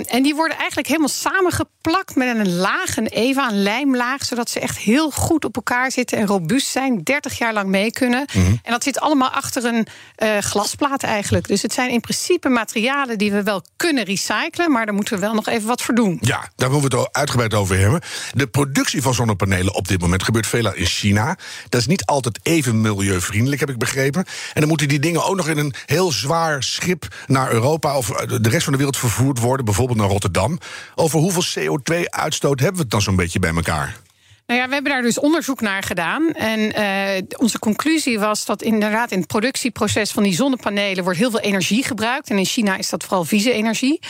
en 0.00 0.22
die 0.22 0.34
worden 0.34 0.56
eigenlijk 0.56 0.88
helemaal 0.88 1.08
samengeplakt 1.08 2.14
met 2.14 2.36
een 2.36 2.54
laag, 2.54 2.96
een 2.96 3.06
EVA, 3.06 3.48
een 3.48 3.62
lijmlaag, 3.62 4.24
zodat 4.24 4.50
ze 4.50 4.60
echt 4.60 4.78
heel 4.78 5.10
goed 5.10 5.44
op 5.44 5.56
elkaar 5.56 5.90
zitten 5.92 6.18
en 6.18 6.26
robuust 6.26 6.66
zijn, 6.66 7.02
30 7.02 7.38
jaar 7.38 7.52
lang 7.52 7.68
mee 7.68 7.90
kunnen. 7.90 8.24
Mhm. 8.32 8.46
En 8.46 8.70
dat 8.70 8.82
zit 8.82 9.00
allemaal 9.00 9.30
achter 9.30 9.64
een 9.64 9.86
uh, 10.18 10.38
glasplaat 10.38 11.02
eigenlijk. 11.02 11.48
Dus 11.48 11.62
het 11.62 11.72
zijn 11.72 11.90
in 11.90 12.00
principe 12.00 12.48
materialen 12.48 13.18
die 13.18 13.32
we 13.32 13.42
wel 13.42 13.64
kunnen 13.76 14.04
recyclen, 14.04 14.72
maar 14.72 14.86
daar 14.86 14.94
moeten 14.94 15.14
we 15.14 15.20
wel 15.20 15.34
nog 15.34 15.48
even 15.48 15.68
wat 15.68 15.82
voor 15.82 15.94
doen. 15.94 16.18
Ja, 16.20 16.50
daar 16.56 16.70
moeten 16.70 16.90
we 16.90 16.96
het 16.96 17.14
uitgebreid 17.14 17.54
over 17.54 17.78
hebben. 17.78 18.00
De 18.32 18.46
productie 18.46 19.02
van 19.02 19.14
zonnepanelen 19.14 19.74
op 19.74 19.88
dit 19.88 20.00
moment 20.00 20.22
gebeurt 20.22 20.46
veelal 20.46 20.74
in 20.74 20.86
China. 20.86 21.36
Dat 21.68 21.80
is 21.80 21.86
niet 21.86 22.04
altijd 22.04 22.38
even 22.42 22.80
milieuvriendelijk, 22.80 23.51
heb 23.60 23.70
ik 23.70 23.78
begrepen. 23.78 24.24
En 24.52 24.60
dan 24.60 24.68
moeten 24.68 24.88
die 24.88 24.98
dingen 24.98 25.24
ook 25.24 25.36
nog 25.36 25.48
in 25.48 25.58
een 25.58 25.74
heel 25.86 26.12
zwaar 26.12 26.62
schip 26.62 27.06
naar 27.26 27.52
Europa 27.52 27.96
of 27.96 28.06
de 28.06 28.48
rest 28.48 28.62
van 28.62 28.72
de 28.72 28.78
wereld 28.78 28.96
vervoerd 28.96 29.38
worden, 29.38 29.64
bijvoorbeeld 29.64 29.98
naar 29.98 30.08
Rotterdam. 30.08 30.58
Over 30.94 31.18
hoeveel 31.18 31.62
CO2-uitstoot 31.62 32.58
hebben 32.58 32.76
we 32.76 32.82
het 32.82 32.90
dan 32.90 33.02
zo'n 33.02 33.16
beetje 33.16 33.38
bij 33.38 33.54
elkaar? 33.54 34.00
Nou 34.46 34.60
ja, 34.60 34.66
we 34.66 34.74
hebben 34.74 34.92
daar 34.92 35.02
dus 35.02 35.20
onderzoek 35.20 35.60
naar 35.60 35.82
gedaan. 35.82 36.32
En 36.32 36.60
uh, 36.60 37.22
onze 37.38 37.58
conclusie 37.58 38.18
was 38.18 38.44
dat 38.44 38.62
inderdaad 38.62 39.10
in 39.10 39.18
het 39.18 39.26
productieproces 39.26 40.10
van 40.10 40.22
die 40.22 40.34
zonnepanelen 40.34 41.04
wordt 41.04 41.18
heel 41.18 41.30
veel 41.30 41.40
energie 41.40 41.84
gebruikt. 41.84 42.30
En 42.30 42.38
in 42.38 42.44
China 42.44 42.76
is 42.76 42.88
dat 42.88 43.04
vooral 43.04 43.24
vieze 43.24 43.52
energie. 43.52 44.00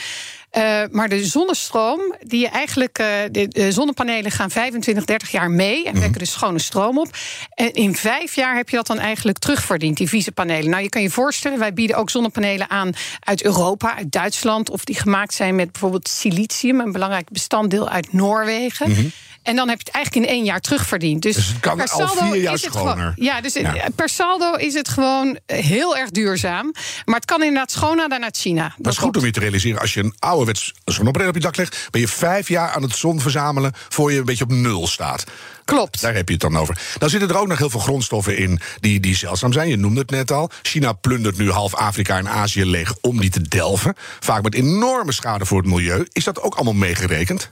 Uh, 0.57 0.83
maar 0.91 1.09
de 1.09 1.25
zonnestroom, 1.25 2.15
die 2.19 2.39
je 2.39 2.47
eigenlijk. 2.47 2.99
Uh, 2.99 3.07
de, 3.31 3.47
de, 3.47 3.71
zonnepanelen 3.71 4.31
gaan 4.31 4.51
25, 4.51 5.05
30 5.05 5.31
jaar 5.31 5.51
mee 5.51 5.85
en 5.85 5.91
mhm. 5.91 6.01
wekken 6.01 6.19
dus 6.19 6.31
schone 6.31 6.59
stroom 6.59 6.97
op. 6.97 7.07
En 7.53 7.73
in 7.73 7.95
vijf 7.95 8.35
jaar 8.35 8.55
heb 8.55 8.69
je 8.69 8.75
dat 8.75 8.87
dan 8.87 8.99
eigenlijk 8.99 9.37
terugverdiend, 9.37 9.97
die 9.97 10.09
vieze 10.09 10.31
panelen. 10.31 10.69
Nou, 10.69 10.83
je 10.83 10.89
kan 10.89 11.01
je 11.01 11.09
voorstellen, 11.09 11.59
wij 11.59 11.73
bieden 11.73 11.97
ook 11.97 12.09
zonnepanelen 12.09 12.69
aan 12.69 12.93
uit 13.19 13.43
Europa, 13.43 13.95
uit 13.95 14.11
Duitsland, 14.11 14.69
of 14.69 14.83
die 14.83 14.95
gemaakt 14.95 15.33
zijn 15.33 15.55
met 15.55 15.71
bijvoorbeeld 15.71 16.07
silicium, 16.07 16.79
een 16.79 16.91
belangrijk 16.91 17.29
bestanddeel 17.29 17.89
uit 17.89 18.13
Noorwegen. 18.13 18.89
Mm 18.89 19.11
en 19.43 19.55
dan 19.55 19.69
heb 19.69 19.77
je 19.77 19.83
het 19.85 19.95
eigenlijk 19.95 20.25
in 20.25 20.31
één 20.35 20.43
jaar 20.43 20.59
terugverdiend. 20.59 21.21
Dus, 21.21 21.35
dus 21.35 21.47
het 21.47 21.59
kan 21.59 21.77
per 21.77 21.87
saldo 21.87 22.19
al 22.19 22.31
vier 22.31 22.41
jaar 22.41 22.57
schoner. 22.57 22.93
Gewoon, 22.93 23.13
ja, 23.15 23.41
dus 23.41 23.57
per 23.95 24.09
saldo 24.09 24.53
is 24.53 24.73
het 24.73 24.89
gewoon 24.89 25.37
heel 25.45 25.97
erg 25.97 26.09
duurzaam. 26.09 26.73
Maar 27.05 27.15
het 27.15 27.25
kan 27.25 27.41
inderdaad 27.41 27.71
schoner 27.71 28.09
dan 28.09 28.23
uit 28.23 28.37
China. 28.37 28.63
Dat, 28.63 28.73
dat 28.77 28.93
is 28.93 28.99
goed 28.99 29.17
om 29.17 29.25
je 29.25 29.31
te 29.31 29.39
realiseren. 29.39 29.79
Als 29.79 29.93
je 29.93 29.99
een 29.99 30.15
ouderwets 30.19 30.73
zonnepaneel 30.85 31.27
op 31.27 31.35
je 31.35 31.41
dak 31.41 31.57
legt... 31.57 31.87
ben 31.91 32.01
je 32.01 32.07
vijf 32.07 32.47
jaar 32.47 32.71
aan 32.71 32.81
het 32.81 32.95
zon 32.95 33.19
verzamelen... 33.19 33.71
voor 33.89 34.11
je 34.11 34.19
een 34.19 34.25
beetje 34.25 34.43
op 34.43 34.51
nul 34.51 34.87
staat. 34.87 35.23
Klopt. 35.65 36.01
Daar 36.01 36.15
heb 36.15 36.27
je 36.27 36.33
het 36.33 36.41
dan 36.41 36.57
over. 36.57 36.77
Dan 36.97 37.09
zitten 37.09 37.29
er 37.29 37.37
ook 37.37 37.47
nog 37.47 37.57
heel 37.57 37.69
veel 37.69 37.79
grondstoffen 37.79 38.37
in 38.37 38.59
die, 38.79 38.99
die 38.99 39.15
zeldzaam 39.15 39.53
zijn. 39.53 39.69
Je 39.69 39.77
noemde 39.77 39.99
het 39.99 40.09
net 40.09 40.31
al. 40.31 40.49
China 40.61 40.93
plundert 40.93 41.37
nu 41.37 41.51
half 41.51 41.75
Afrika 41.75 42.17
en 42.17 42.29
Azië 42.29 42.65
leeg 42.65 42.95
om 43.01 43.19
die 43.19 43.29
te 43.29 43.41
delven. 43.41 43.95
Vaak 44.19 44.43
met 44.43 44.53
enorme 44.53 45.11
schade 45.11 45.45
voor 45.45 45.57
het 45.57 45.67
milieu. 45.67 46.07
Is 46.11 46.23
dat 46.23 46.41
ook 46.41 46.55
allemaal 46.55 46.73
meegerekend? 46.73 47.51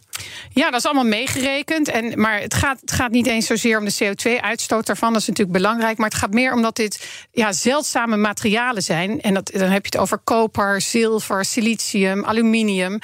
Ja, 0.53 0.69
dat 0.69 0.79
is 0.79 0.85
allemaal 0.85 1.05
meegerekend. 1.05 1.87
En, 1.87 2.19
maar 2.19 2.39
het 2.39 2.53
gaat, 2.53 2.81
het 2.81 2.91
gaat 2.91 3.11
niet 3.11 3.27
eens 3.27 3.45
zozeer 3.45 3.79
om 3.79 3.85
de 3.85 3.93
CO2-uitstoot 4.03 4.85
daarvan. 4.85 5.13
Dat 5.13 5.21
is 5.21 5.27
natuurlijk 5.27 5.57
belangrijk. 5.57 5.97
Maar 5.97 6.09
het 6.09 6.17
gaat 6.17 6.33
meer 6.33 6.53
omdat 6.53 6.75
dit 6.75 7.07
ja, 7.31 7.51
zeldzame 7.51 8.17
materialen 8.17 8.83
zijn. 8.83 9.21
En 9.21 9.33
dat, 9.33 9.51
dan 9.53 9.69
heb 9.69 9.85
je 9.85 9.91
het 9.91 9.97
over 9.97 10.17
koper, 10.17 10.81
zilver, 10.81 11.45
silicium, 11.45 12.25
aluminium. 12.25 12.99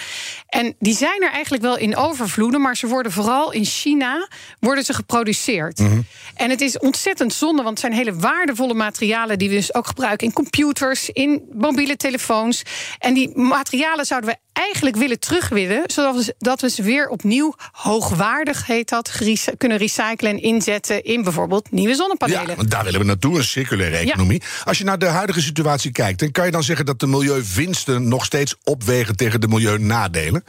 En 0.47 0.75
die 0.79 0.95
zijn 0.95 1.21
er 1.21 1.31
eigenlijk 1.31 1.63
wel 1.63 1.77
in 1.77 1.95
overvloeden. 1.95 2.61
Maar 2.61 2.77
ze 2.77 2.87
worden 2.87 3.11
vooral 3.11 3.51
in 3.51 3.65
China 3.65 4.27
worden 4.59 4.83
ze 4.83 4.93
geproduceerd. 4.97 5.79
Mhm. 5.79 6.01
En 6.35 6.49
het 6.49 6.61
is 6.61 6.79
ontzettend 6.79 7.33
zonde, 7.33 7.63
want 7.63 7.69
het 7.69 7.79
zijn 7.79 7.93
hele 7.93 8.15
waardevolle 8.15 8.73
materialen 8.73 9.39
die 9.39 9.49
we 9.49 9.55
dus 9.55 9.73
ook 9.73 9.87
gebruiken 9.87 10.27
in 10.27 10.33
computers, 10.33 11.09
in 11.09 11.41
mobiele 11.53 11.95
telefoons. 11.95 12.63
En 12.99 13.13
die 13.13 13.37
materialen 13.37 14.05
zouden 14.05 14.29
we 14.29 14.37
eigenlijk 14.53 14.95
willen 14.95 15.19
terugwinnen, 15.19 15.83
zodat 15.85 16.15
we, 16.15 16.35
dat 16.37 16.61
we 16.61 16.69
ze 16.69 16.83
weer 16.83 17.07
opnieuw 17.07 17.53
hoogwaardig 17.71 18.65
heet 18.65 18.89
dat, 18.89 19.11
kunnen 19.57 19.77
recyclen 19.77 20.31
en 20.31 20.41
inzetten 20.41 21.03
in 21.03 21.23
bijvoorbeeld 21.23 21.71
nieuwe 21.71 21.95
zonnepanelen. 21.95 22.55
Ja, 22.57 22.63
daar 22.63 22.83
willen 22.83 22.99
we 22.99 23.05
naartoe, 23.05 23.37
een 23.37 23.43
circulaire 23.43 23.97
economie. 23.97 24.41
Als 24.63 24.77
je 24.77 24.83
naar 24.83 24.99
de 24.99 25.05
huidige 25.05 25.41
situatie 25.41 25.91
kijkt, 25.91 26.19
dan 26.19 26.31
kan 26.31 26.45
je 26.45 26.51
dan 26.51 26.63
zeggen 26.63 26.85
dat 26.85 26.99
de 26.99 27.07
milieuwinsten 27.07 28.07
nog 28.07 28.25
steeds 28.25 28.55
opwegen 28.63 29.15
tegen 29.15 29.41
de 29.41 29.47
milieunadelen? 29.47 30.43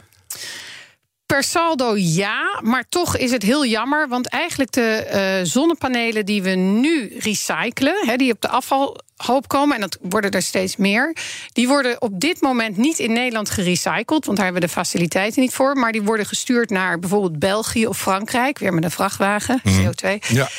Per 1.29 1.43
saldo 1.43 1.93
ja, 1.95 2.59
maar 2.63 2.83
toch 2.89 3.17
is 3.17 3.31
het 3.31 3.43
heel 3.43 3.65
jammer. 3.65 4.07
Want 4.07 4.27
eigenlijk 4.27 4.71
de 4.71 5.07
uh, 5.13 5.45
zonnepanelen 5.45 6.25
die 6.25 6.41
we 6.41 6.49
nu 6.49 7.15
recyclen, 7.19 8.17
die 8.17 8.31
op 8.31 8.41
de 8.41 8.47
afvalhoop 8.47 9.47
komen, 9.47 9.75
en 9.75 9.81
dat 9.81 9.97
worden 10.01 10.31
er 10.31 10.41
steeds 10.41 10.75
meer, 10.75 11.15
die 11.53 11.67
worden 11.67 12.01
op 12.01 12.19
dit 12.19 12.41
moment 12.41 12.77
niet 12.77 12.99
in 12.99 13.13
Nederland 13.13 13.49
gerecycled, 13.49 14.25
want 14.25 14.37
daar 14.37 14.45
hebben 14.45 14.61
we 14.61 14.67
de 14.67 14.73
faciliteiten 14.73 15.41
niet 15.41 15.53
voor. 15.53 15.75
Maar 15.75 15.91
die 15.91 16.01
worden 16.01 16.25
gestuurd 16.25 16.69
naar 16.69 16.99
bijvoorbeeld 16.99 17.39
België 17.39 17.87
of 17.87 17.97
Frankrijk, 17.97 18.59
weer 18.59 18.73
met 18.73 18.83
een 18.83 18.91
vrachtwagen, 18.91 19.61
mhm. 19.63 19.81
CO2. 19.81 20.27
Ja. 20.27 20.49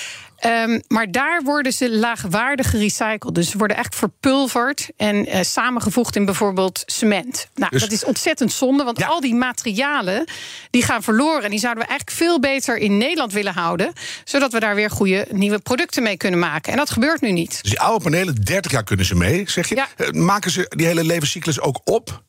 Um, 0.47 0.83
maar 0.89 1.11
daar 1.11 1.43
worden 1.43 1.73
ze 1.73 1.91
laagwaardig 1.91 2.71
gerecycled. 2.71 3.35
Dus 3.35 3.51
ze 3.51 3.59
worden 3.59 3.77
echt 3.77 3.95
verpulverd 3.95 4.91
en 4.97 5.29
uh, 5.29 5.43
samengevoegd 5.43 6.17
in 6.17 6.25
bijvoorbeeld 6.25 6.83
cement. 6.87 7.49
Nou, 7.55 7.71
dus, 7.71 7.81
dat 7.81 7.93
is 7.93 8.05
ontzettend 8.05 8.53
zonde, 8.53 8.85
want 8.85 9.05
al 9.05 9.21
die 9.21 9.35
materialen 9.35 10.25
die 10.71 10.83
gaan 10.83 11.03
verloren. 11.03 11.43
En 11.45 11.51
die 11.51 11.59
zouden 11.59 11.83
we 11.83 11.89
eigenlijk 11.89 12.19
veel 12.19 12.41
beter 12.41 12.77
in 12.77 12.97
Nederland 12.97 13.33
willen 13.33 13.53
houden, 13.53 13.93
zodat 14.25 14.53
we 14.53 14.61
daar 14.61 14.75
weer 14.75 14.91
goede 14.91 15.27
nieuwe 15.31 15.59
producten 15.59 16.03
mee 16.03 16.17
kunnen 16.17 16.41
maken. 16.41 16.73
En 16.73 16.79
dat 16.79 16.91
gebeurt 16.91 17.21
nu 17.21 17.33
niet. 17.33 17.59
Dus 17.63 17.71
die 17.71 17.81
oude 17.81 18.05
panelen, 18.05 18.35
30 18.35 18.73
jaar 18.73 18.85
kunnen 18.85 19.07
ze 19.07 19.15
mee, 19.15 19.51
zeg 19.51 19.69
je. 19.69 19.75
Ja. 19.75 19.89
Eh, 19.97 20.11
maken 20.11 20.51
ze 20.51 20.67
die 20.69 20.87
hele 20.87 21.05
levenscyclus 21.05 21.61
ook 21.61 21.81
op? 21.85 22.23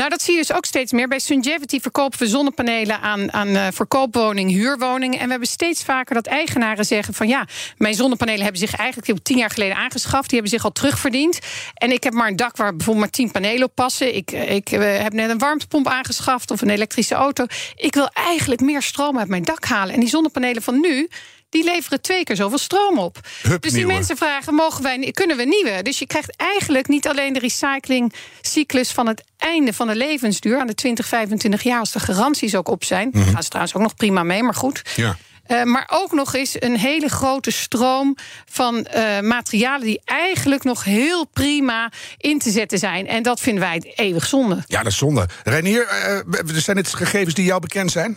Nou, 0.00 0.12
dat 0.12 0.22
zie 0.22 0.34
je 0.34 0.40
dus 0.40 0.52
ook 0.52 0.64
steeds 0.64 0.92
meer. 0.92 1.08
Bij 1.08 1.18
Sungevity 1.18 1.80
verkopen 1.80 2.18
we 2.18 2.26
zonnepanelen 2.26 3.00
aan, 3.00 3.32
aan 3.32 3.48
uh, 3.48 3.66
verkoopwoningen, 3.72 4.54
huurwoningen. 4.54 5.18
En 5.18 5.24
we 5.24 5.30
hebben 5.30 5.48
steeds 5.48 5.84
vaker 5.84 6.14
dat 6.14 6.26
eigenaren 6.26 6.84
zeggen 6.84 7.14
van 7.14 7.28
ja, 7.28 7.46
mijn 7.76 7.94
zonnepanelen 7.94 8.42
hebben 8.42 8.60
zich 8.60 8.74
eigenlijk 8.74 9.22
tien 9.22 9.36
jaar 9.36 9.50
geleden 9.50 9.76
aangeschaft. 9.76 10.30
Die 10.30 10.38
hebben 10.38 10.58
zich 10.58 10.64
al 10.64 10.72
terugverdiend. 10.72 11.38
En 11.74 11.92
ik 11.92 12.04
heb 12.04 12.12
maar 12.12 12.28
een 12.28 12.36
dak 12.36 12.56
waar 12.56 12.76
bijvoorbeeld 12.76 13.04
maar 13.04 13.14
tien 13.14 13.30
panelen 13.30 13.66
op 13.66 13.74
passen. 13.74 14.14
Ik, 14.14 14.32
eh, 14.32 14.54
ik 14.54 14.70
uh, 14.70 14.80
heb 15.02 15.12
net 15.12 15.30
een 15.30 15.38
warmtepomp 15.38 15.86
aangeschaft 15.86 16.50
of 16.50 16.60
een 16.60 16.70
elektrische 16.70 17.14
auto. 17.14 17.44
Ik 17.76 17.94
wil 17.94 18.08
eigenlijk 18.12 18.60
meer 18.60 18.82
stroom 18.82 19.18
uit 19.18 19.28
mijn 19.28 19.42
dak 19.42 19.64
halen. 19.64 19.94
En 19.94 20.00
die 20.00 20.08
zonnepanelen 20.08 20.62
van 20.62 20.80
nu, 20.80 21.08
die 21.50 21.64
leveren 21.64 22.00
twee 22.00 22.24
keer 22.24 22.36
zoveel 22.36 22.58
stroom 22.58 22.98
op. 22.98 23.18
dus 23.60 23.72
die 23.72 23.86
mensen 23.86 24.16
vragen: 24.16 24.54
mogen 24.54 24.82
wij, 24.82 25.10
kunnen 25.12 25.36
we 25.36 25.44
nieuwe? 25.44 25.82
Dus 25.82 25.98
je 25.98 26.06
krijgt 26.06 26.36
eigenlijk 26.36 26.88
niet 26.88 27.08
alleen 27.08 27.32
de 27.32 27.38
recyclingcyclus 27.38 28.90
van 28.90 29.06
het 29.06 29.22
einde 29.38 29.72
van 29.72 29.86
de 29.86 29.96
levensduur 29.96 30.58
aan 30.58 30.66
de 30.66 30.74
20, 30.74 31.06
25 31.06 31.62
jaar, 31.62 31.78
als 31.78 31.92
de 31.92 32.00
garanties 32.00 32.54
ook 32.54 32.68
op 32.68 32.84
zijn. 32.84 33.08
Mm 33.12 33.24
Gaan 33.24 33.42
ze 33.42 33.48
trouwens 33.48 33.76
ook 33.76 33.82
nog 33.82 33.94
prima 33.94 34.22
mee, 34.22 34.42
maar 34.42 34.54
goed. 34.54 34.82
Ja. 34.96 35.16
Uh, 35.50 35.62
maar 35.62 35.88
ook 35.92 36.12
nog 36.12 36.34
eens 36.34 36.56
een 36.58 36.76
hele 36.76 37.08
grote 37.08 37.50
stroom 37.50 38.16
van 38.44 38.86
uh, 38.94 39.20
materialen 39.20 39.86
die 39.86 40.00
eigenlijk 40.04 40.64
nog 40.64 40.84
heel 40.84 41.26
prima 41.26 41.92
in 42.16 42.38
te 42.38 42.50
zetten 42.50 42.78
zijn. 42.78 43.06
En 43.06 43.22
dat 43.22 43.40
vinden 43.40 43.62
wij 43.62 43.92
eeuwig 43.94 44.26
zonde. 44.26 44.64
Ja, 44.66 44.82
dat 44.82 44.92
is 44.92 44.98
zonde. 44.98 45.28
Renier, 45.44 45.88
uh, 46.26 46.54
zijn 46.54 46.76
het 46.76 46.94
gegevens 46.94 47.34
die 47.34 47.44
jou 47.44 47.60
bekend 47.60 47.90
zijn? 47.90 48.16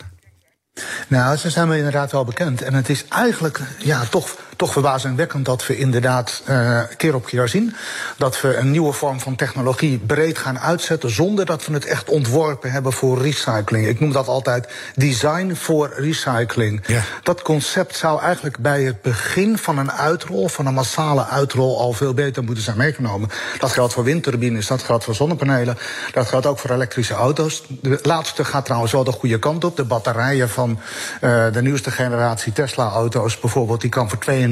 Nou, 1.08 1.36
ze 1.36 1.50
zijn 1.50 1.68
me 1.68 1.76
inderdaad 1.76 2.12
wel 2.12 2.24
bekend. 2.24 2.62
En 2.62 2.74
het 2.74 2.88
is 2.88 3.04
eigenlijk 3.08 3.60
ja, 3.78 4.04
toch 4.04 4.36
toch 4.56 4.72
verbazingwekkend 4.72 5.44
dat 5.44 5.66
we 5.66 5.76
inderdaad 5.76 6.42
uh, 6.48 6.80
keer 6.96 7.14
op 7.14 7.26
keer 7.26 7.48
zien 7.48 7.74
dat 8.16 8.40
we 8.40 8.56
een 8.56 8.70
nieuwe 8.70 8.92
vorm 8.92 9.20
van 9.20 9.36
technologie 9.36 9.98
breed 9.98 10.38
gaan 10.38 10.58
uitzetten 10.58 11.10
zonder 11.10 11.46
dat 11.46 11.66
we 11.66 11.72
het 11.72 11.84
echt 11.84 12.08
ontworpen 12.08 12.72
hebben 12.72 12.92
voor 12.92 13.22
recycling. 13.22 13.86
Ik 13.86 14.00
noem 14.00 14.12
dat 14.12 14.28
altijd 14.28 14.68
design 14.94 15.54
voor 15.54 15.92
recycling. 15.96 16.82
Ja. 16.86 17.00
Dat 17.22 17.42
concept 17.42 17.96
zou 17.96 18.20
eigenlijk 18.20 18.58
bij 18.58 18.82
het 18.82 19.02
begin 19.02 19.58
van 19.58 19.78
een 19.78 19.92
uitrol, 19.92 20.48
van 20.48 20.66
een 20.66 20.74
massale 20.74 21.26
uitrol, 21.26 21.80
al 21.80 21.92
veel 21.92 22.14
beter 22.14 22.44
moeten 22.44 22.64
zijn 22.64 22.76
meegenomen. 22.76 23.30
Dat 23.58 23.72
geldt 23.72 23.92
voor 23.92 24.04
windturbines, 24.04 24.66
dat 24.66 24.82
geldt 24.82 25.04
voor 25.04 25.14
zonnepanelen, 25.14 25.78
dat 26.12 26.26
geldt 26.26 26.46
ook 26.46 26.58
voor 26.58 26.70
elektrische 26.70 27.14
auto's. 27.14 27.62
De 27.68 27.98
laatste 28.02 28.44
gaat 28.44 28.64
trouwens 28.64 28.92
wel 28.92 29.04
de 29.04 29.12
goede 29.12 29.38
kant 29.38 29.64
op. 29.64 29.76
De 29.76 29.84
batterijen 29.84 30.48
van 30.48 30.78
uh, 31.20 31.52
de 31.52 31.62
nieuwste 31.62 31.90
generatie 31.90 32.52
Tesla-auto's 32.52 33.40
bijvoorbeeld, 33.40 33.80
die 33.80 33.90
kan 33.90 34.10
voor 34.10 34.18
92% 34.18 34.48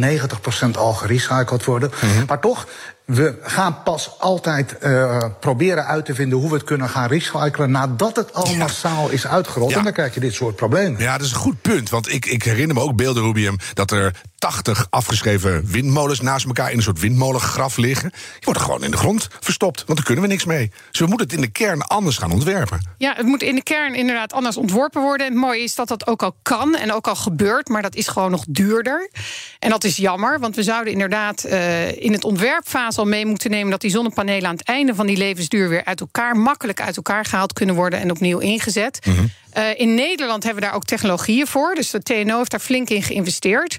al 0.76 0.92
gerecycled 0.92 1.64
worden. 1.64 1.90
Mhm. 1.94 2.24
Maar 2.26 2.40
toch, 2.40 2.66
we 3.04 3.38
gaan 3.42 3.82
pas 3.82 4.18
altijd 4.18 4.76
uh, 4.82 5.24
proberen 5.40 5.86
uit 5.86 6.04
te 6.04 6.14
vinden 6.14 6.38
hoe 6.38 6.48
we 6.48 6.54
het 6.54 6.64
kunnen 6.64 6.88
gaan 6.88 7.08
recyclen 7.08 7.70
nadat 7.70 8.16
het 8.16 8.34
al 8.34 8.54
massaal 8.54 9.10
is 9.10 9.26
uitgerold. 9.26 9.70
Ja. 9.70 9.78
En 9.78 9.84
dan 9.84 9.92
krijg 9.92 10.14
je 10.14 10.20
dit 10.20 10.34
soort 10.34 10.56
problemen. 10.56 11.00
Ja, 11.00 11.16
dat 11.16 11.26
is 11.26 11.32
een 11.32 11.38
goed 11.38 11.62
punt. 11.62 11.90
Want 11.90 12.12
ik, 12.12 12.26
ik 12.26 12.42
herinner 12.42 12.76
me 12.76 12.82
ook 12.82 12.96
beelden, 12.96 13.22
Rubium, 13.22 13.56
dat 13.74 13.90
er 13.90 14.14
80 14.38 14.86
afgeschreven 14.90 15.66
windmolens 15.66 16.20
naast 16.20 16.46
elkaar 16.46 16.70
in 16.70 16.76
een 16.76 16.82
soort 16.82 17.00
windmolengraf 17.00 17.76
liggen. 17.76 18.10
Die 18.10 18.40
worden 18.40 18.62
gewoon 18.62 18.84
in 18.84 18.90
de 18.90 18.96
grond 18.96 19.28
verstopt, 19.40 19.84
want 19.86 19.98
daar 19.98 20.06
kunnen 20.06 20.24
we 20.24 20.30
niks 20.30 20.44
mee. 20.44 20.70
Dus 20.90 21.00
we 21.00 21.06
moeten 21.06 21.26
het 21.26 21.36
in 21.36 21.40
de 21.40 21.50
kern 21.50 21.82
anders 21.82 22.18
gaan 22.18 22.32
ontwerpen. 22.32 22.94
Ja, 22.98 23.14
het 23.16 23.26
moet 23.26 23.42
in 23.42 23.54
de 23.54 23.62
kern 23.62 23.94
inderdaad 23.94 24.32
anders 24.32 24.56
ontworpen 24.56 25.02
worden. 25.02 25.26
Het 25.26 25.36
mooie 25.36 25.62
is 25.62 25.74
dat 25.74 25.88
dat 25.88 26.06
ook 26.06 26.22
al 26.22 26.36
kan 26.42 26.76
en 26.76 26.92
ook 26.92 27.06
al 27.06 27.16
gebeurt, 27.16 27.68
maar 27.68 27.82
dat 27.82 27.94
is 27.94 28.08
gewoon 28.08 28.30
nog 28.30 28.44
duurder. 28.48 29.10
En 29.58 29.70
dat 29.70 29.84
is 29.84 29.96
jammer, 29.96 30.40
want 30.40 30.56
we 30.56 30.62
zouden 30.62 30.92
inderdaad 30.92 31.46
uh, 31.46 32.02
in 32.02 32.12
het 32.12 32.24
ontwerpfase 32.24 32.91
al 32.98 33.04
mee 33.04 33.26
moeten 33.26 33.50
nemen 33.50 33.70
dat 33.70 33.80
die 33.80 33.90
zonnepanelen 33.90 34.48
aan 34.48 34.56
het 34.56 34.66
einde 34.66 34.94
van 34.94 35.06
die 35.06 35.16
levensduur 35.16 35.68
weer 35.68 35.84
uit 35.84 36.00
elkaar, 36.00 36.36
makkelijk 36.36 36.80
uit 36.80 36.96
elkaar 36.96 37.24
gehaald 37.24 37.52
kunnen 37.52 37.74
worden 37.74 38.00
en 38.00 38.10
opnieuw 38.10 38.38
ingezet. 38.38 39.06
Mm 39.06 39.30
uh, 39.58 39.80
in 39.80 39.94
Nederland 39.94 40.42
hebben 40.42 40.62
we 40.62 40.68
daar 40.68 40.76
ook 40.76 40.84
technologieën 40.84 41.46
voor. 41.46 41.74
Dus 41.74 41.90
de 41.90 42.02
TNO 42.02 42.38
heeft 42.38 42.50
daar 42.50 42.60
flink 42.60 42.90
in 42.90 43.02
geïnvesteerd. 43.02 43.76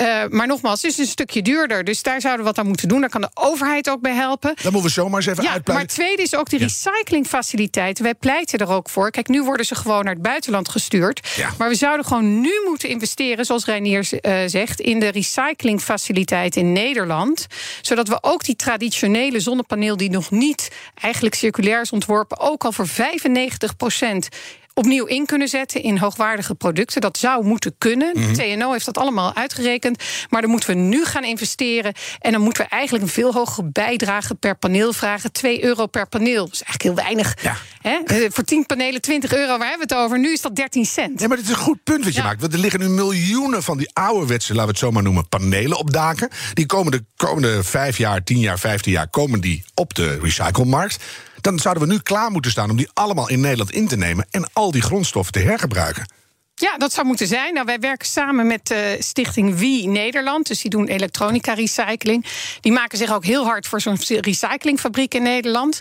Uh, 0.00 0.24
maar 0.28 0.46
nogmaals, 0.46 0.82
het 0.82 0.90
is 0.90 0.98
een 0.98 1.06
stukje 1.06 1.42
duurder. 1.42 1.84
Dus 1.84 2.02
daar 2.02 2.20
zouden 2.20 2.44
we 2.44 2.50
wat 2.50 2.58
aan 2.58 2.66
moeten 2.66 2.88
doen. 2.88 3.00
Daar 3.00 3.10
kan 3.10 3.20
de 3.20 3.30
overheid 3.34 3.90
ook 3.90 4.00
bij 4.00 4.14
helpen. 4.14 4.54
Dan 4.62 4.72
moeten 4.72 4.90
we 4.90 5.00
zomaar 5.00 5.16
eens 5.16 5.26
even 5.26 5.42
ja, 5.42 5.50
uitpleiten. 5.50 5.86
Maar 5.86 5.94
tweede 5.96 6.22
is 6.22 6.36
ook 6.36 6.50
de 6.50 6.56
recyclingfaciliteiten. 6.56 8.04
Wij 8.04 8.14
pleiten 8.14 8.58
er 8.58 8.68
ook 8.68 8.88
voor. 8.90 9.10
Kijk, 9.10 9.28
nu 9.28 9.42
worden 9.42 9.66
ze 9.66 9.74
gewoon 9.74 10.04
naar 10.04 10.12
het 10.12 10.22
buitenland 10.22 10.68
gestuurd. 10.68 11.28
Ja. 11.36 11.50
Maar 11.58 11.68
we 11.68 11.74
zouden 11.74 12.06
gewoon 12.06 12.40
nu 12.40 12.52
moeten 12.68 12.88
investeren, 12.88 13.44
zoals 13.44 13.64
Reinier 13.64 14.08
uh, 14.10 14.38
zegt, 14.46 14.80
in 14.80 15.00
de 15.00 15.08
recyclingfaciliteit 15.08 16.56
in 16.56 16.72
Nederland. 16.72 17.46
Zodat 17.82 18.08
we 18.08 18.18
ook 18.20 18.44
die 18.44 18.56
traditionele 18.56 19.40
zonnepaneel, 19.40 19.96
die 19.96 20.10
nog 20.10 20.30
niet 20.30 20.70
eigenlijk 21.00 21.34
circulair 21.34 21.80
is 21.80 21.90
ontworpen, 21.90 22.40
ook 22.40 22.64
al 22.64 22.72
voor 22.72 22.88
95 22.88 23.76
procent 23.76 24.28
opnieuw 24.74 25.04
in 25.04 25.26
kunnen 25.26 25.48
zetten 25.48 25.82
in 25.82 25.98
hoogwaardige 25.98 26.54
producten. 26.54 27.00
Dat 27.00 27.18
zou 27.18 27.44
moeten 27.44 27.74
kunnen. 27.78 28.10
Mhm. 28.14 28.32
TNO 28.32 28.72
heeft 28.72 28.84
dat 28.84 28.98
allemaal 28.98 29.34
uitgerekend. 29.34 30.02
Maar 30.30 30.40
dan 30.40 30.50
moeten 30.50 30.68
we 30.68 30.74
nu 30.74 31.04
gaan 31.04 31.24
investeren. 31.24 31.92
En 32.18 32.32
dan 32.32 32.40
moeten 32.40 32.62
we 32.62 32.68
eigenlijk 32.68 33.04
een 33.04 33.10
veel 33.10 33.32
hogere 33.32 33.68
bijdrage 33.72 34.34
per 34.34 34.56
paneel 34.56 34.92
vragen. 34.92 35.32
2 35.32 35.64
euro 35.64 35.86
per 35.86 36.08
paneel. 36.08 36.44
Dat 36.44 36.52
is 36.52 36.62
eigenlijk 36.62 36.82
heel 36.82 37.04
weinig. 37.04 37.36
Ja. 37.42 37.56
Eh, 37.82 38.16
voor 38.28 38.44
10 38.44 38.66
panelen 38.66 39.00
20 39.00 39.32
euro, 39.32 39.58
waar 39.58 39.68
hebben 39.68 39.88
we 39.88 39.94
het 39.94 40.04
over? 40.04 40.18
Nu 40.18 40.32
is 40.32 40.40
dat 40.40 40.56
13 40.56 40.84
cent. 40.84 41.20
Ja, 41.20 41.28
maar 41.28 41.36
dit 41.36 41.46
is 41.46 41.52
een 41.52 41.58
goed 41.58 41.82
punt 41.84 42.04
wat 42.04 42.14
je 42.14 42.22
maakt. 42.22 42.40
Want 42.40 42.52
er 42.52 42.58
liggen 42.58 42.80
nu 42.80 42.88
miljoenen 42.88 43.62
van 43.62 43.78
die 43.78 43.90
ouderwetse, 43.92 44.48
laten 44.48 44.64
we 44.64 44.70
het 44.70 44.78
zo 44.78 44.90
maar 44.90 45.02
noemen, 45.02 45.28
panelen 45.28 45.78
op 45.78 45.92
daken. 45.92 46.28
Die 46.54 46.66
komen 46.66 46.92
de 46.92 47.04
komende 47.16 47.62
5 47.62 47.98
jaar, 47.98 48.24
10 48.24 48.38
jaar, 48.38 48.58
15 48.58 48.92
jaar 48.92 49.08
komen 49.08 49.40
die 49.40 49.64
op 49.74 49.94
de 49.94 50.18
recyclemarkt 50.22 50.98
dan 51.44 51.58
zouden 51.58 51.86
we 51.86 51.92
nu 51.92 51.98
klaar 51.98 52.30
moeten 52.30 52.50
staan 52.50 52.70
om 52.70 52.76
die 52.76 52.90
allemaal 52.92 53.28
in 53.28 53.40
Nederland 53.40 53.72
in 53.72 53.88
te 53.88 53.96
nemen 53.96 54.26
en 54.30 54.50
al 54.52 54.70
die 54.70 54.82
grondstoffen 54.82 55.32
te 55.32 55.40
hergebruiken. 55.40 56.06
Ja, 56.54 56.76
dat 56.76 56.92
zou 56.92 57.06
moeten 57.06 57.26
zijn. 57.26 57.54
Nou, 57.54 57.66
wij 57.66 57.78
werken 57.78 58.08
samen 58.08 58.46
met 58.46 58.66
de 58.66 58.94
uh, 58.96 59.02
stichting 59.02 59.54
Wie 59.58 59.88
Nederland. 59.88 60.46
Dus 60.46 60.60
die 60.60 60.70
doen 60.70 60.86
elektronica 60.86 61.52
recycling. 61.52 62.26
Die 62.60 62.72
maken 62.72 62.98
zich 62.98 63.12
ook 63.12 63.24
heel 63.24 63.44
hard 63.44 63.66
voor 63.66 63.80
zo'n 63.80 63.98
recyclingfabriek 64.06 65.14
in 65.14 65.22
Nederland. 65.22 65.80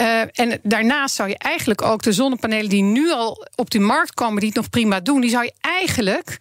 Uh, 0.00 0.20
en 0.20 0.60
daarnaast 0.62 1.14
zou 1.14 1.28
je 1.28 1.38
eigenlijk 1.38 1.82
ook 1.82 2.02
de 2.02 2.12
zonnepanelen 2.12 2.68
die 2.68 2.82
nu 2.82 3.10
al 3.10 3.46
op 3.54 3.70
de 3.70 3.78
markt 3.78 4.14
komen, 4.14 4.40
die 4.40 4.48
het 4.48 4.58
nog 4.58 4.70
prima 4.70 5.00
doen, 5.00 5.20
die 5.20 5.30
zou 5.30 5.44
je 5.44 5.52
eigenlijk 5.60 6.38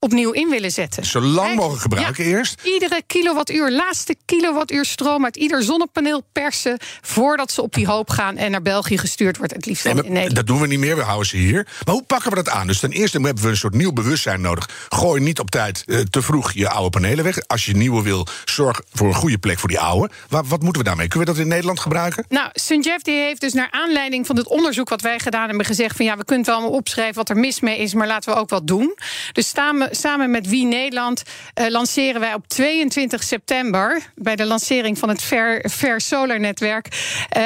opnieuw 0.00 0.30
in 0.30 0.48
willen 0.48 0.70
zetten. 0.70 1.04
Zo 1.04 1.20
lang 1.20 1.54
mogelijk 1.54 1.82
gebruiken 1.82 2.24
eerst? 2.24 2.60
Iedere 2.62 3.02
kilowattuur, 3.06 3.70
laatste 3.70 4.16
kilowattuur 4.24 4.84
stroom 4.84 5.24
uit 5.24 5.36
ieder 5.36 5.62
zonnepaneel 5.62 6.22
persen... 6.32 6.78
voordat 7.00 7.52
ze 7.52 7.62
op 7.62 7.74
die 7.74 7.86
hoop 7.86 8.10
gaan 8.10 8.36
en 8.36 8.50
naar 8.50 8.62
België 8.62 8.98
gestuurd 8.98 9.36
wordt. 9.36 9.52
Het 9.52 9.66
liefst 9.66 9.84
nee, 9.84 9.94
in 9.94 10.02
Nederland. 10.02 10.34
Dat 10.34 10.46
doen 10.46 10.60
we 10.60 10.66
niet 10.66 10.78
meer, 10.78 10.96
we 10.96 11.02
houden 11.02 11.26
ze 11.26 11.36
hier. 11.36 11.68
Maar 11.84 11.94
hoe 11.94 12.02
pakken 12.02 12.30
we 12.30 12.36
dat 12.36 12.48
aan? 12.48 12.66
Dus 12.66 12.78
ten 12.78 12.90
eerste 12.90 13.20
hebben 13.20 13.42
we 13.42 13.48
een 13.48 13.56
soort 13.56 13.74
nieuw 13.74 13.92
bewustzijn 13.92 14.40
nodig. 14.40 14.68
Gooi 14.88 15.20
niet 15.20 15.38
op 15.38 15.50
tijd 15.50 15.82
uh, 15.86 16.00
te 16.00 16.22
vroeg 16.22 16.52
je 16.52 16.68
oude 16.68 16.90
panelen 16.90 17.24
weg. 17.24 17.38
Als 17.46 17.66
je 17.66 17.76
nieuwe 17.76 18.02
wil, 18.02 18.26
zorg 18.44 18.80
voor 18.92 19.08
een 19.08 19.14
goede 19.14 19.38
plek 19.38 19.58
voor 19.58 19.68
die 19.68 19.80
oude. 19.80 20.10
Wat, 20.28 20.46
wat 20.46 20.62
moeten 20.62 20.82
we 20.82 20.88
daarmee? 20.88 21.08
Kunnen 21.08 21.28
we 21.28 21.34
dat 21.34 21.42
in 21.42 21.48
Nederland 21.48 21.80
gebruiken? 21.80 22.24
Nou, 22.28 22.48
Sunjev 22.52 23.02
die 23.02 23.16
heeft 23.16 23.40
dus 23.40 23.52
naar 23.52 23.68
aanleiding 23.70 24.26
van 24.26 24.36
het 24.36 24.46
onderzoek... 24.46 24.88
wat 24.88 25.00
wij 25.00 25.18
gedaan 25.18 25.48
hebben 25.48 25.66
gezegd 25.66 25.96
van... 25.96 26.04
ja, 26.04 26.16
we 26.16 26.24
kunnen 26.24 26.46
wel 26.46 26.54
allemaal 26.54 26.74
opschrijven 26.74 27.14
wat 27.14 27.28
er 27.28 27.36
mis 27.36 27.60
mee 27.60 27.78
is... 27.78 27.94
maar 27.94 28.06
laten 28.06 28.32
we 28.32 28.38
ook 28.38 28.48
wat 28.48 28.66
doen. 28.66 28.96
Dus 29.32 29.48
staan 29.48 29.78
we 29.78 29.88
samen 29.90 30.30
met 30.30 30.48
Wie 30.48 30.64
Nederland 30.64 31.22
uh, 31.54 31.68
lanceren 31.68 32.20
wij 32.20 32.34
op 32.34 32.48
22 32.48 33.22
september... 33.22 34.02
bij 34.14 34.36
de 34.36 34.44
lancering 34.44 34.98
van 34.98 35.08
het 35.08 35.22
Fair, 35.22 35.68
Fair 35.70 36.00
Solar 36.00 36.40
Netwerk... 36.40 36.88
Uh, 37.36 37.42